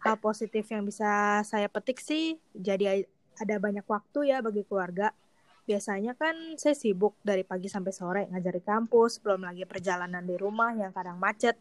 Hal 0.00 0.16
positif 0.16 0.64
yang 0.72 0.88
bisa 0.88 1.44
saya 1.44 1.68
petik 1.68 2.00
sih, 2.00 2.40
jadi 2.56 3.04
ada 3.40 3.56
banyak 3.56 3.88
waktu 3.88 4.28
ya 4.28 4.44
bagi 4.44 4.62
keluarga. 4.68 5.16
Biasanya 5.64 6.12
kan 6.18 6.60
saya 6.60 6.76
sibuk 6.76 7.16
dari 7.24 7.40
pagi 7.40 7.72
sampai 7.72 7.92
sore 7.94 8.22
ngajar 8.28 8.52
di 8.58 8.62
kampus, 8.64 9.24
belum 9.24 9.48
lagi 9.48 9.64
perjalanan 9.64 10.20
di 10.20 10.36
rumah 10.36 10.76
yang 10.76 10.92
kadang 10.92 11.16
macet. 11.16 11.56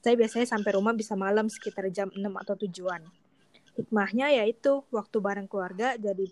Saya 0.00 0.16
biasanya 0.16 0.48
sampai 0.48 0.70
rumah 0.76 0.96
bisa 0.96 1.16
malam 1.16 1.48
sekitar 1.52 1.88
jam 1.92 2.08
6 2.12 2.20
atau 2.40 2.54
tujuan. 2.66 3.04
Hikmahnya 3.76 4.32
yaitu 4.40 4.84
waktu 4.92 5.16
bareng 5.20 5.48
keluarga 5.48 5.96
jadi 5.96 6.28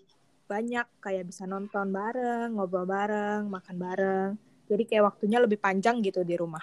banyak, 0.49 0.85
kayak 1.01 1.29
bisa 1.29 1.45
nonton 1.45 1.93
bareng, 1.93 2.57
ngobrol 2.57 2.89
bareng, 2.89 3.45
makan 3.45 3.75
bareng. 3.77 4.29
Jadi 4.69 4.83
kayak 4.85 5.13
waktunya 5.13 5.37
lebih 5.37 5.61
panjang 5.61 6.01
gitu 6.01 6.25
di 6.25 6.33
rumah. 6.33 6.61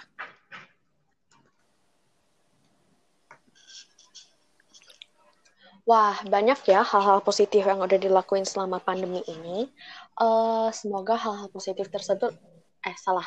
Wah, 5.87 6.19
banyak 6.27 6.67
ya 6.67 6.83
hal-hal 6.83 7.23
positif 7.23 7.63
yang 7.63 7.79
udah 7.79 7.95
dilakuin 7.95 8.43
selama 8.43 8.83
pandemi 8.83 9.23
ini. 9.31 9.71
Uh, 10.19 10.67
semoga 10.75 11.15
hal-hal 11.15 11.47
positif 11.47 11.87
tersebut, 11.95 12.35
eh 12.83 12.97
salah. 12.99 13.23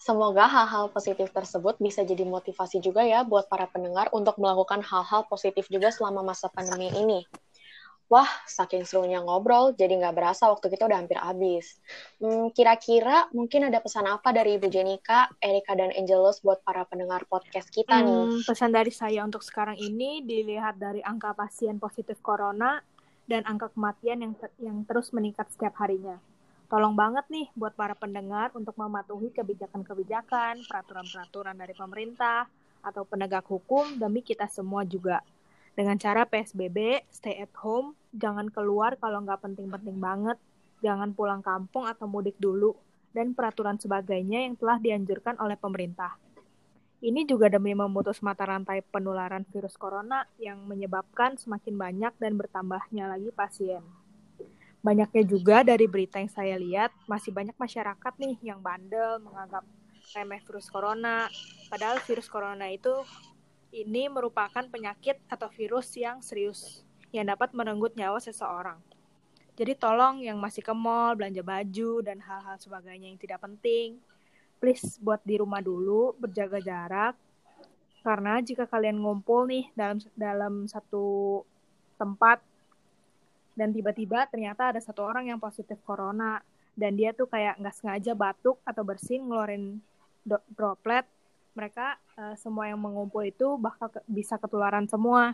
Semoga 0.00 0.48
hal-hal 0.48 0.88
positif 0.88 1.28
tersebut 1.36 1.76
bisa 1.76 2.00
jadi 2.00 2.24
motivasi 2.24 2.80
juga 2.80 3.04
ya 3.04 3.28
buat 3.28 3.44
para 3.52 3.68
pendengar 3.68 4.08
untuk 4.16 4.40
melakukan 4.40 4.80
hal-hal 4.80 5.28
positif 5.28 5.68
juga 5.68 5.92
selama 5.92 6.24
masa 6.24 6.48
pandemi 6.48 6.88
ini. 6.96 7.28
Wah, 8.06 8.30
saking 8.46 8.86
serunya 8.86 9.18
ngobrol, 9.18 9.74
jadi 9.74 9.98
nggak 9.98 10.14
berasa 10.14 10.46
waktu 10.46 10.70
kita 10.70 10.86
udah 10.86 11.02
hampir 11.02 11.18
habis. 11.18 11.82
Hmm, 12.22 12.54
kira-kira 12.54 13.26
mungkin 13.34 13.66
ada 13.66 13.82
pesan 13.82 14.06
apa 14.06 14.30
dari 14.30 14.54
Ibu 14.62 14.70
Jenika, 14.70 15.26
Erika, 15.42 15.74
dan 15.74 15.90
Angelus 15.90 16.38
buat 16.38 16.62
para 16.62 16.86
pendengar 16.86 17.26
podcast 17.26 17.66
kita 17.66 17.98
hmm, 17.98 18.06
nih? 18.06 18.22
Pesan 18.46 18.70
dari 18.70 18.94
saya 18.94 19.26
untuk 19.26 19.42
sekarang 19.42 19.74
ini 19.74 20.22
dilihat 20.22 20.78
dari 20.78 21.02
angka 21.02 21.34
pasien 21.34 21.82
positif 21.82 22.22
corona 22.22 22.78
dan 23.26 23.42
angka 23.42 23.74
kematian 23.74 24.22
yang 24.22 24.32
ter 24.38 24.54
yang 24.62 24.86
terus 24.86 25.10
meningkat 25.10 25.50
setiap 25.50 25.74
harinya. 25.82 26.14
Tolong 26.70 26.94
banget 26.94 27.26
nih 27.26 27.50
buat 27.58 27.74
para 27.74 27.98
pendengar 27.98 28.54
untuk 28.54 28.78
mematuhi 28.78 29.34
kebijakan-kebijakan, 29.34 30.62
peraturan-peraturan 30.70 31.58
dari 31.58 31.74
pemerintah, 31.74 32.46
atau 32.86 33.02
penegak 33.02 33.50
hukum 33.50 33.98
demi 33.98 34.22
kita 34.22 34.46
semua 34.46 34.86
juga 34.86 35.26
dengan 35.76 36.00
cara 36.00 36.24
PSBB, 36.24 37.04
stay 37.12 37.36
at 37.36 37.52
home, 37.60 37.92
jangan 38.16 38.48
keluar 38.48 38.96
kalau 38.96 39.20
nggak 39.20 39.44
penting-penting 39.44 40.00
banget, 40.00 40.40
jangan 40.80 41.12
pulang 41.12 41.44
kampung 41.44 41.84
atau 41.84 42.08
mudik 42.08 42.40
dulu, 42.40 42.72
dan 43.12 43.36
peraturan 43.36 43.76
sebagainya 43.76 44.48
yang 44.48 44.56
telah 44.56 44.80
dianjurkan 44.80 45.36
oleh 45.36 45.60
pemerintah. 45.60 46.16
Ini 47.04 47.28
juga 47.28 47.52
demi 47.52 47.76
memutus 47.76 48.24
mata 48.24 48.48
rantai 48.48 48.80
penularan 48.80 49.44
virus 49.52 49.76
corona 49.76 50.24
yang 50.40 50.64
menyebabkan 50.64 51.36
semakin 51.36 51.76
banyak 51.76 52.12
dan 52.16 52.40
bertambahnya 52.40 53.12
lagi 53.12 53.28
pasien. 53.36 53.84
Banyaknya 54.80 55.22
juga 55.28 55.60
dari 55.60 55.84
berita 55.84 56.24
yang 56.24 56.32
saya 56.32 56.56
lihat, 56.56 56.88
masih 57.04 57.36
banyak 57.36 57.52
masyarakat 57.52 58.12
nih 58.16 58.40
yang 58.40 58.64
bandel 58.64 59.20
menganggap 59.20 59.68
remeh 60.16 60.40
virus 60.48 60.72
corona, 60.72 61.28
padahal 61.68 62.00
virus 62.00 62.32
corona 62.32 62.64
itu 62.72 62.96
ini 63.74 64.06
merupakan 64.10 64.64
penyakit 64.66 65.18
atau 65.30 65.50
virus 65.50 65.94
yang 65.98 66.22
serius 66.22 66.86
yang 67.14 67.26
dapat 67.26 67.54
merenggut 67.54 67.94
nyawa 67.94 68.18
seseorang. 68.18 68.78
Jadi 69.56 69.72
tolong 69.72 70.20
yang 70.20 70.36
masih 70.36 70.60
ke 70.60 70.74
mall, 70.76 71.16
belanja 71.16 71.40
baju, 71.40 72.04
dan 72.04 72.20
hal-hal 72.20 72.60
sebagainya 72.60 73.08
yang 73.08 73.16
tidak 73.16 73.40
penting, 73.40 73.96
please 74.60 75.00
buat 75.00 75.24
di 75.24 75.40
rumah 75.40 75.64
dulu, 75.64 76.12
berjaga 76.20 76.60
jarak. 76.60 77.14
Karena 78.04 78.38
jika 78.44 78.68
kalian 78.68 79.00
ngumpul 79.00 79.48
nih 79.48 79.72
dalam 79.72 79.98
dalam 80.14 80.54
satu 80.68 81.40
tempat 81.96 82.38
dan 83.56 83.72
tiba-tiba 83.72 84.28
ternyata 84.28 84.70
ada 84.70 84.80
satu 84.84 85.00
orang 85.00 85.32
yang 85.32 85.40
positif 85.40 85.80
corona 85.82 86.44
dan 86.76 86.92
dia 86.92 87.16
tuh 87.16 87.24
kayak 87.24 87.56
nggak 87.56 87.72
sengaja 87.72 88.12
batuk 88.12 88.60
atau 88.68 88.84
bersin 88.84 89.24
ngeluarin 89.24 89.80
droplet 90.52 91.08
mereka 91.56 91.96
uh, 92.20 92.36
semua 92.36 92.68
yang 92.68 92.76
mengumpul 92.76 93.24
itu 93.24 93.56
bakal 93.56 93.88
ke 93.88 94.04
bisa 94.04 94.36
ketularan 94.36 94.84
semua. 94.84 95.32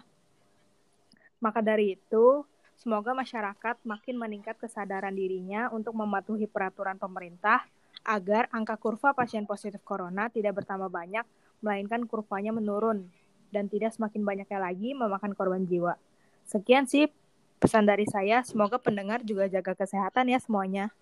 Maka 1.42 1.58
dari 1.58 1.98
itu, 1.98 2.46
semoga 2.78 3.10
masyarakat 3.10 3.82
makin 3.82 4.14
meningkat 4.14 4.54
kesadaran 4.62 5.10
dirinya 5.10 5.66
untuk 5.74 5.98
mematuhi 5.98 6.46
peraturan 6.46 6.94
pemerintah 7.02 7.66
agar 8.06 8.46
angka 8.54 8.78
kurva 8.78 9.10
pasien 9.10 9.42
positif 9.42 9.82
corona 9.82 10.30
tidak 10.30 10.62
bertambah 10.62 10.86
banyak, 10.86 11.26
melainkan 11.58 12.06
kurvanya 12.06 12.54
menurun 12.54 13.10
dan 13.50 13.66
tidak 13.66 13.90
semakin 13.90 14.22
banyaknya 14.22 14.58
lagi 14.62 14.94
memakan 14.94 15.34
korban 15.34 15.66
jiwa. 15.66 15.98
Sekian 16.46 16.86
sih 16.86 17.10
pesan 17.58 17.86
dari 17.86 18.06
saya, 18.06 18.46
semoga 18.46 18.78
pendengar 18.78 19.26
juga 19.26 19.50
jaga 19.50 19.74
kesehatan 19.74 20.30
ya 20.30 20.38
semuanya. 20.38 20.94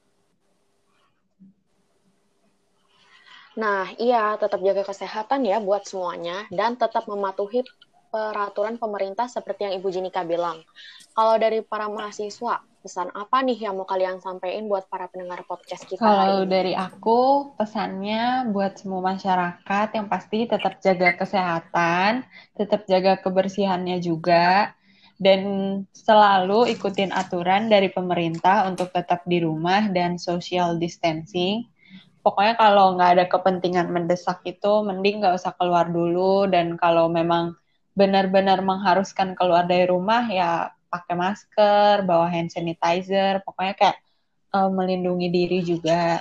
Nah, 3.58 3.90
iya, 3.98 4.38
tetap 4.38 4.62
jaga 4.62 4.86
kesehatan 4.86 5.42
ya 5.42 5.58
buat 5.58 5.82
semuanya 5.82 6.46
dan 6.54 6.78
tetap 6.78 7.10
mematuhi 7.10 7.66
peraturan 8.10 8.78
pemerintah 8.78 9.30
seperti 9.30 9.70
yang 9.70 9.74
Ibu 9.78 9.88
Jenika 9.90 10.26
bilang. 10.26 10.62
Kalau 11.14 11.38
dari 11.38 11.62
para 11.62 11.86
mahasiswa, 11.90 12.62
pesan 12.82 13.10
apa 13.14 13.42
nih 13.44 13.70
yang 13.70 13.78
mau 13.78 13.86
kalian 13.86 14.18
sampaikan 14.18 14.66
buat 14.66 14.88
para 14.90 15.06
pendengar 15.10 15.44
podcast 15.46 15.86
kita 15.86 16.00
Kalau 16.00 16.42
dari 16.48 16.74
aku, 16.74 17.52
pesannya 17.54 18.50
buat 18.50 18.78
semua 18.78 19.14
masyarakat 19.14 19.88
yang 19.94 20.06
pasti 20.10 20.46
tetap 20.48 20.78
jaga 20.82 21.14
kesehatan, 21.18 22.26
tetap 22.58 22.86
jaga 22.90 23.20
kebersihannya 23.20 24.00
juga, 24.02 24.74
dan 25.20 25.42
selalu 25.92 26.72
ikutin 26.72 27.12
aturan 27.12 27.68
dari 27.68 27.92
pemerintah 27.92 28.64
untuk 28.64 28.88
tetap 28.90 29.22
di 29.28 29.44
rumah 29.44 29.92
dan 29.92 30.16
social 30.16 30.80
distancing 30.80 31.68
pokoknya 32.20 32.54
kalau 32.61 32.96
nggak 32.96 33.11
ada 33.16 33.24
kepentingan 33.28 33.88
mendesak 33.92 34.44
itu 34.44 34.85
mending 34.85 35.24
nggak 35.24 35.40
usah 35.40 35.52
keluar 35.56 35.88
dulu 35.88 36.48
dan 36.48 36.76
kalau 36.76 37.09
memang 37.09 37.56
benar-benar 37.96 38.62
mengharuskan 38.62 39.35
keluar 39.35 39.66
dari 39.66 39.85
rumah 39.90 40.24
ya 40.30 40.72
pakai 40.90 41.14
masker, 41.14 42.02
bawa 42.02 42.26
hand 42.26 42.50
sanitizer, 42.50 43.40
pokoknya 43.46 43.74
kayak 43.78 43.98
uh, 44.54 44.68
melindungi 44.68 45.30
diri 45.30 45.61
juga. 45.62 46.20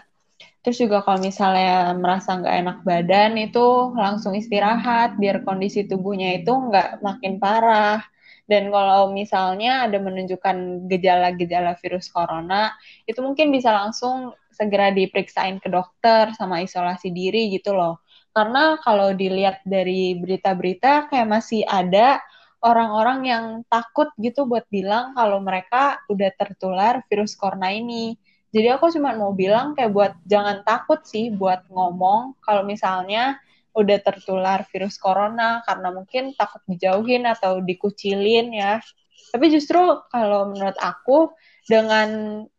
Terus 0.62 0.78
juga 0.78 1.02
kalau 1.02 1.24
misalnya 1.24 1.96
merasa 1.98 2.38
nggak 2.38 2.56
enak 2.62 2.78
badan 2.86 3.32
itu 3.40 3.96
langsung 3.96 4.38
istirahat 4.38 5.18
biar 5.18 5.42
kondisi 5.48 5.88
tubuhnya 5.90 6.38
itu 6.38 6.52
nggak 6.52 7.02
makin 7.02 7.42
parah. 7.42 8.04
Dan 8.50 8.74
kalau 8.74 9.14
misalnya 9.14 9.86
ada 9.86 10.02
menunjukkan 10.02 10.90
gejala-gejala 10.90 11.78
virus 11.78 12.10
corona, 12.10 12.74
itu 13.06 13.22
mungkin 13.22 13.54
bisa 13.54 13.70
langsung 13.70 14.34
segera 14.60 14.92
diperiksain 14.92 15.64
ke 15.64 15.72
dokter 15.72 16.36
sama 16.36 16.60
isolasi 16.60 17.16
diri 17.16 17.48
gitu 17.56 17.72
loh. 17.72 18.04
Karena 18.36 18.76
kalau 18.84 19.16
dilihat 19.16 19.64
dari 19.64 20.20
berita-berita 20.20 21.08
kayak 21.08 21.28
masih 21.32 21.64
ada 21.64 22.20
orang-orang 22.60 23.20
yang 23.24 23.46
takut 23.72 24.12
gitu 24.20 24.44
buat 24.44 24.68
bilang 24.68 25.16
kalau 25.16 25.40
mereka 25.40 26.04
udah 26.12 26.30
tertular 26.36 27.00
virus 27.08 27.40
corona 27.40 27.72
ini. 27.72 28.20
Jadi 28.52 28.68
aku 28.68 28.92
cuma 28.92 29.16
mau 29.16 29.32
bilang 29.32 29.78
kayak 29.78 29.96
buat 29.96 30.14
jangan 30.28 30.68
takut 30.68 31.00
sih 31.08 31.32
buat 31.32 31.64
ngomong 31.72 32.36
kalau 32.44 32.68
misalnya 32.68 33.40
udah 33.78 33.98
tertular 34.02 34.66
virus 34.74 35.00
corona 35.00 35.62
karena 35.64 35.94
mungkin 35.94 36.34
takut 36.36 36.60
dijauhin 36.68 37.24
atau 37.30 37.64
dikucilin 37.64 38.52
ya. 38.52 38.84
Tapi 39.30 39.46
justru 39.54 39.80
kalau 40.10 40.50
menurut 40.52 40.76
aku 40.82 41.32
dengan 41.70 42.10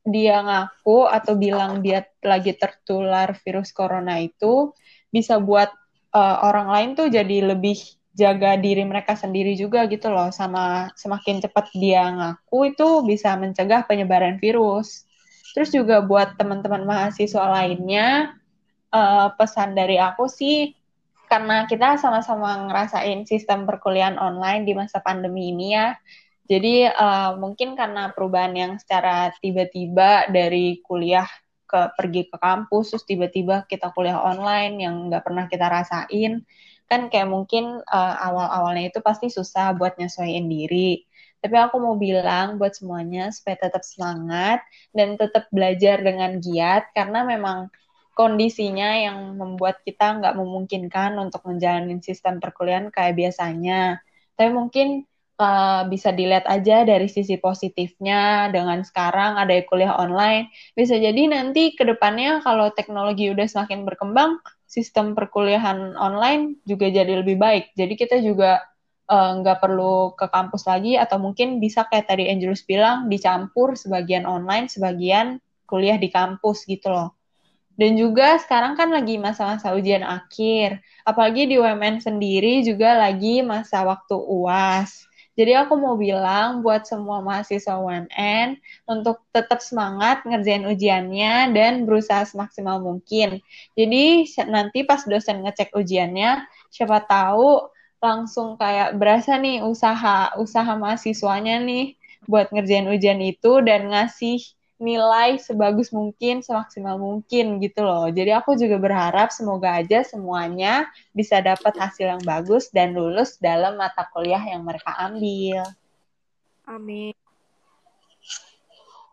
dia 0.07 0.38
ngaku 0.38 1.11
atau 1.11 1.35
bilang 1.35 1.83
dia 1.83 2.07
lagi 2.23 2.55
tertular 2.55 3.35
virus 3.42 3.75
corona 3.75 4.23
itu 4.23 4.70
bisa 5.11 5.42
buat 5.42 5.66
uh, 6.14 6.46
orang 6.46 6.70
lain 6.70 6.90
tuh 6.94 7.11
jadi 7.11 7.51
lebih 7.51 7.75
jaga 8.14 8.55
diri 8.55 8.87
mereka 8.87 9.18
sendiri 9.18 9.59
juga 9.59 9.90
gitu 9.90 10.14
loh 10.14 10.31
sama 10.31 10.94
semakin 10.94 11.42
cepat 11.42 11.75
dia 11.75 12.07
ngaku 12.07 12.70
itu 12.70 12.88
bisa 13.03 13.35
mencegah 13.35 13.83
penyebaran 13.90 14.38
virus. 14.38 15.11
Terus 15.51 15.75
juga 15.75 15.99
buat 15.99 16.38
teman-teman 16.38 16.87
mahasiswa 16.87 17.42
lainnya 17.51 18.38
uh, 18.94 19.35
pesan 19.35 19.75
dari 19.75 19.99
aku 19.99 20.31
sih 20.31 20.79
karena 21.27 21.66
kita 21.66 21.99
sama-sama 21.99 22.70
ngerasain 22.70 23.27
sistem 23.27 23.66
perkuliahan 23.66 24.18
online 24.18 24.66
di 24.66 24.75
masa 24.75 25.03
pandemi 25.03 25.51
ini 25.51 25.75
ya 25.75 25.99
jadi 26.50 26.90
uh, 26.90 27.38
mungkin 27.38 27.78
karena 27.78 28.10
perubahan 28.10 28.50
yang 28.58 28.72
secara 28.82 29.30
tiba-tiba 29.38 30.26
dari 30.34 30.82
kuliah 30.82 31.30
ke 31.62 31.94
pergi 31.94 32.26
ke 32.26 32.36
kampus, 32.42 32.90
terus 32.90 33.06
tiba-tiba 33.06 33.62
kita 33.70 33.94
kuliah 33.94 34.18
online 34.18 34.82
yang 34.82 35.06
nggak 35.06 35.22
pernah 35.22 35.46
kita 35.46 35.70
rasain, 35.70 36.42
kan 36.90 37.06
kayak 37.06 37.30
mungkin 37.30 37.78
uh, 37.86 38.14
awal-awalnya 38.26 38.90
itu 38.90 38.98
pasti 38.98 39.30
susah 39.30 39.78
buat 39.78 39.94
nyesuaiin 39.94 40.50
diri. 40.50 41.06
Tapi 41.38 41.54
aku 41.54 41.78
mau 41.78 41.94
bilang 41.94 42.58
buat 42.58 42.74
semuanya 42.74 43.30
supaya 43.30 43.70
tetap 43.70 43.86
semangat 43.86 44.60
dan 44.90 45.14
tetap 45.14 45.46
belajar 45.54 46.02
dengan 46.02 46.42
giat 46.42 46.90
karena 46.92 47.22
memang 47.22 47.70
kondisinya 48.18 48.90
yang 48.98 49.38
membuat 49.38 49.80
kita 49.86 50.18
nggak 50.18 50.34
memungkinkan 50.34 51.14
untuk 51.16 51.46
menjalani 51.46 52.02
sistem 52.02 52.42
perkuliahan 52.42 52.90
kayak 52.90 53.14
biasanya. 53.14 54.02
Tapi 54.34 54.50
mungkin 54.50 55.06
uh, 55.40 55.88
bisa 55.88 56.12
dilihat 56.12 56.44
aja 56.44 56.85
dari 56.85 57.09
sisi 57.09 57.40
positifnya 57.40 58.53
dengan 58.53 58.85
sekarang 58.85 59.40
ada 59.40 59.57
kuliah 59.64 59.96
online. 59.96 60.53
Bisa 60.76 61.00
jadi 61.00 61.33
nanti 61.33 61.72
ke 61.72 61.88
depannya 61.88 62.44
kalau 62.44 62.68
teknologi 62.76 63.33
udah 63.33 63.48
semakin 63.48 63.88
berkembang, 63.88 64.37
sistem 64.68 65.16
perkuliahan 65.16 65.96
online 65.96 66.61
juga 66.68 66.92
jadi 66.92 67.24
lebih 67.24 67.40
baik. 67.40 67.72
Jadi 67.74 67.94
kita 67.96 68.20
juga 68.20 68.61
uh, 69.09 69.40
nggak 69.40 69.59
uh, 69.59 69.61
perlu 69.64 70.12
ke 70.14 70.29
kampus 70.29 70.68
lagi 70.68 71.00
atau 71.00 71.16
mungkin 71.16 71.59
bisa 71.59 71.88
kayak 71.88 72.12
tadi 72.12 72.29
Angelus 72.29 72.62
bilang 72.68 73.09
dicampur 73.09 73.74
sebagian 73.74 74.29
online, 74.29 74.68
sebagian 74.68 75.40
kuliah 75.64 75.96
di 75.96 76.12
kampus 76.12 76.68
gitu 76.68 76.92
loh. 76.92 77.16
Dan 77.81 77.96
juga 77.96 78.37
sekarang 78.37 78.76
kan 78.76 78.92
lagi 78.92 79.16
masa-masa 79.16 79.72
ujian 79.72 80.05
akhir. 80.05 80.85
Apalagi 81.00 81.48
di 81.48 81.57
UMN 81.57 82.05
sendiri 82.05 82.61
juga 82.61 82.92
lagi 82.92 83.40
masa 83.40 83.81
waktu 83.88 84.20
UAS. 84.20 85.10
Jadi 85.40 85.57
aku 85.57 85.72
mau 85.81 85.96
bilang 85.96 86.61
buat 86.61 86.85
semua 86.85 87.24
mahasiswa 87.24 87.81
UNN 87.81 88.61
untuk 88.85 89.24
tetap 89.33 89.64
semangat 89.64 90.20
ngerjain 90.29 90.68
ujiannya 90.68 91.57
dan 91.57 91.88
berusaha 91.88 92.29
semaksimal 92.29 92.76
mungkin. 92.85 93.40
Jadi 93.72 94.29
nanti 94.53 94.85
pas 94.85 95.00
dosen 95.09 95.40
ngecek 95.40 95.72
ujiannya, 95.72 96.44
siapa 96.68 97.09
tahu 97.09 97.72
langsung 98.05 98.61
kayak 98.61 99.00
berasa 99.00 99.40
nih 99.40 99.64
usaha 99.64 100.37
usaha 100.37 100.72
mahasiswanya 100.76 101.57
nih 101.64 101.96
buat 102.29 102.53
ngerjain 102.53 102.92
ujian 102.92 103.20
itu 103.24 103.64
dan 103.64 103.88
ngasih 103.88 104.44
nilai 104.80 105.36
sebagus 105.36 105.92
mungkin, 105.92 106.40
semaksimal 106.40 106.96
mungkin 106.96 107.60
gitu 107.60 107.84
loh. 107.84 108.08
Jadi 108.08 108.32
aku 108.32 108.56
juga 108.56 108.80
berharap 108.80 109.28
semoga 109.28 109.76
aja 109.76 110.00
semuanya 110.00 110.88
bisa 111.12 111.38
dapat 111.44 111.76
hasil 111.76 112.16
yang 112.16 112.22
bagus 112.24 112.72
dan 112.72 112.96
lulus 112.96 113.36
dalam 113.36 113.76
mata 113.76 114.08
kuliah 114.08 114.40
yang 114.40 114.64
mereka 114.64 114.96
ambil. 114.96 115.68
Amin. 116.64 117.12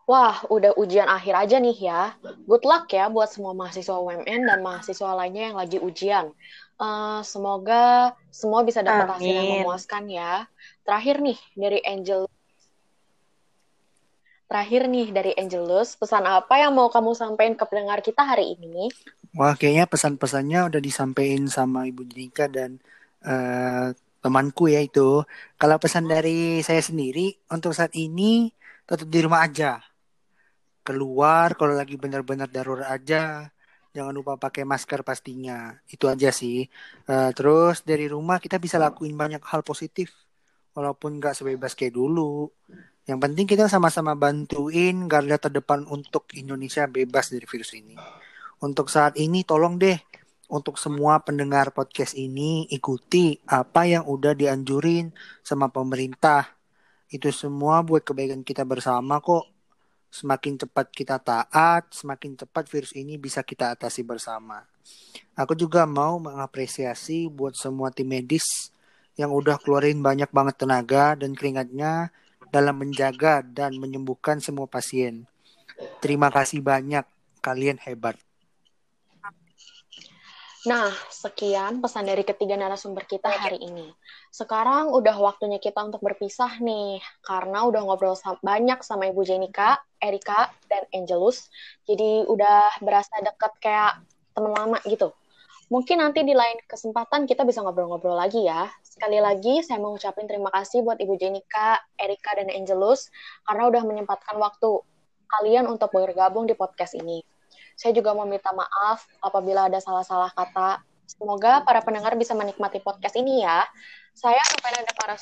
Wah, 0.08 0.40
udah 0.48 0.72
ujian 0.80 1.04
akhir 1.04 1.36
aja 1.36 1.60
nih 1.60 1.76
ya. 1.76 2.16
Good 2.48 2.64
luck 2.64 2.88
ya 2.88 3.12
buat 3.12 3.28
semua 3.28 3.52
mahasiswa 3.52 4.00
UMN 4.00 4.48
dan 4.48 4.64
mahasiswa 4.64 5.12
lainnya 5.12 5.52
yang 5.52 5.58
lagi 5.60 5.76
ujian. 5.76 6.32
Uh, 6.80 7.20
semoga 7.20 8.16
semua 8.32 8.64
bisa 8.64 8.80
dapat 8.80 9.20
hasil 9.20 9.28
yang 9.36 9.60
memuaskan 9.60 10.08
ya. 10.08 10.48
Terakhir 10.88 11.20
nih 11.20 11.36
dari 11.52 11.84
Angel 11.84 12.24
Terakhir 14.48 14.88
nih 14.88 15.12
dari 15.12 15.32
Angelus, 15.36 15.92
pesan 15.92 16.24
apa 16.24 16.56
yang 16.56 16.72
mau 16.72 16.88
kamu 16.88 17.12
sampaikan 17.12 17.52
ke 17.52 17.68
pendengar 17.68 18.00
kita 18.00 18.24
hari 18.24 18.56
ini? 18.56 18.88
Wah, 19.36 19.52
kayaknya 19.52 19.84
pesan-pesannya 19.84 20.72
udah 20.72 20.80
disampaikan 20.80 21.44
sama 21.52 21.84
Ibu 21.84 22.08
Jenika 22.08 22.48
dan 22.48 22.80
uh, 23.28 23.92
temanku 24.24 24.72
ya 24.72 24.80
itu. 24.80 25.20
Kalau 25.60 25.76
pesan 25.76 26.08
dari 26.08 26.64
saya 26.64 26.80
sendiri, 26.80 27.36
untuk 27.52 27.76
saat 27.76 27.92
ini 27.92 28.48
tetap 28.88 29.04
di 29.04 29.20
rumah 29.20 29.44
aja. 29.44 29.84
Keluar 30.80 31.52
kalau 31.52 31.76
lagi 31.76 32.00
benar-benar 32.00 32.48
darurat 32.48 32.88
aja. 32.88 33.52
Jangan 33.92 34.16
lupa 34.16 34.40
pakai 34.40 34.64
masker 34.64 35.04
pastinya. 35.04 35.76
Itu 35.92 36.08
aja 36.08 36.32
sih. 36.32 36.64
Uh, 37.04 37.36
terus 37.36 37.84
dari 37.84 38.08
rumah 38.08 38.40
kita 38.40 38.56
bisa 38.56 38.80
lakuin 38.80 39.12
banyak 39.12 39.44
hal 39.44 39.60
positif. 39.60 40.08
Walaupun 40.72 41.20
nggak 41.20 41.36
sebebas 41.36 41.76
kayak 41.76 42.00
dulu 42.00 42.48
yang 43.08 43.16
penting 43.24 43.48
kita 43.48 43.72
sama-sama 43.72 44.12
bantuin 44.12 45.08
garda 45.08 45.40
terdepan 45.40 45.88
untuk 45.88 46.28
Indonesia 46.36 46.84
bebas 46.84 47.32
dari 47.32 47.48
virus 47.48 47.72
ini. 47.72 47.96
Untuk 48.60 48.92
saat 48.92 49.16
ini 49.16 49.48
tolong 49.48 49.80
deh 49.80 49.96
untuk 50.52 50.76
semua 50.76 51.24
pendengar 51.24 51.72
podcast 51.72 52.12
ini 52.12 52.68
ikuti 52.68 53.40
apa 53.48 53.88
yang 53.88 54.04
udah 54.04 54.36
dianjurin 54.36 55.08
sama 55.40 55.72
pemerintah. 55.72 56.52
Itu 57.08 57.32
semua 57.32 57.80
buat 57.80 58.04
kebaikan 58.04 58.44
kita 58.44 58.68
bersama 58.68 59.24
kok. 59.24 59.48
Semakin 60.12 60.60
cepat 60.60 60.92
kita 60.92 61.16
taat, 61.20 61.88
semakin 61.92 62.36
cepat 62.36 62.68
virus 62.68 62.92
ini 62.92 63.16
bisa 63.16 63.40
kita 63.40 63.72
atasi 63.72 64.04
bersama. 64.04 64.64
Aku 65.32 65.56
juga 65.56 65.88
mau 65.88 66.20
mengapresiasi 66.20 67.28
buat 67.28 67.56
semua 67.56 67.88
tim 67.88 68.08
medis 68.08 68.72
yang 69.20 69.32
udah 69.32 69.56
keluarin 69.60 70.00
banyak 70.00 70.28
banget 70.28 70.60
tenaga 70.60 71.16
dan 71.16 71.32
keringatnya 71.32 72.12
dalam 72.48 72.80
menjaga 72.80 73.44
dan 73.44 73.76
menyembuhkan 73.76 74.40
semua 74.40 74.66
pasien. 74.68 75.28
Terima 76.02 76.32
kasih 76.32 76.64
banyak, 76.64 77.06
kalian 77.40 77.78
hebat. 77.82 78.18
Nah, 80.66 80.90
sekian 81.08 81.78
pesan 81.78 82.10
dari 82.10 82.26
ketiga 82.26 82.58
narasumber 82.58 83.06
kita 83.06 83.30
hari 83.30 83.62
ini. 83.62 83.88
Sekarang 84.28 84.90
udah 84.90 85.16
waktunya 85.16 85.56
kita 85.62 85.80
untuk 85.80 86.02
berpisah 86.02 86.58
nih, 86.58 86.98
karena 87.22 87.62
udah 87.64 87.86
ngobrol 87.86 88.18
banyak 88.42 88.82
sama 88.82 89.08
Ibu 89.08 89.22
Jenika, 89.22 89.78
Erika, 90.02 90.50
dan 90.66 90.84
Angelus. 90.90 91.48
Jadi 91.86 92.26
udah 92.26 92.84
berasa 92.84 93.16
deket 93.22 93.52
kayak 93.62 94.02
teman 94.34 94.52
lama 94.52 94.78
gitu. 94.84 95.14
Mungkin 95.72 96.00
nanti 96.00 96.24
di 96.24 96.32
lain 96.32 96.58
kesempatan 96.66 97.28
kita 97.28 97.44
bisa 97.44 97.62
ngobrol-ngobrol 97.64 98.18
lagi 98.18 98.44
ya. 98.44 98.66
Sekali 98.98 99.22
lagi 99.22 99.62
saya 99.62 99.78
mau 99.78 99.94
ngucapin 99.94 100.26
terima 100.26 100.50
kasih 100.50 100.82
buat 100.82 100.98
Ibu 100.98 101.14
Jenika, 101.22 101.78
Erika, 101.94 102.34
dan 102.34 102.50
Angelus 102.50 103.06
karena 103.46 103.70
udah 103.70 103.86
menyempatkan 103.86 104.34
waktu 104.42 104.82
kalian 105.30 105.70
untuk 105.70 105.94
bergabung 105.94 106.50
di 106.50 106.58
podcast 106.58 106.98
ini. 106.98 107.22
Saya 107.78 107.94
juga 107.94 108.10
mau 108.10 108.26
minta 108.26 108.50
maaf 108.50 109.06
apabila 109.22 109.70
ada 109.70 109.78
salah-salah 109.78 110.34
kata. 110.34 110.82
Semoga 111.06 111.62
para 111.62 111.78
pendengar 111.86 112.18
bisa 112.18 112.34
menikmati 112.34 112.82
podcast 112.82 113.14
ini 113.14 113.46
ya. 113.46 113.70
Saya 114.18 114.42
Novena 114.50 114.82
dan 114.82 114.94
para 114.98 115.14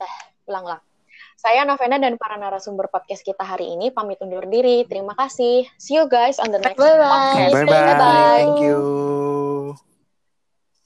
eh, 0.00 0.16
ulang-ulang. 0.48 0.82
Saya 1.36 1.68
Novena 1.68 2.00
dan 2.00 2.16
para 2.16 2.40
narasumber 2.40 2.88
podcast 2.88 3.20
kita 3.20 3.44
hari 3.44 3.68
ini 3.68 3.92
pamit 3.92 4.16
undur 4.24 4.48
diri. 4.48 4.88
Terima 4.88 5.12
kasih. 5.12 5.68
See 5.76 6.00
you 6.00 6.08
guys 6.08 6.40
on 6.40 6.56
the 6.56 6.60
next 6.64 6.80
Bye-bye. 6.80 7.04
podcast. 7.04 7.52
Bye 7.52 7.68
bye. 7.68 7.84
Bye 7.84 7.96
bye. 8.00 8.40
Thank 8.48 8.64
you. 8.64 9.29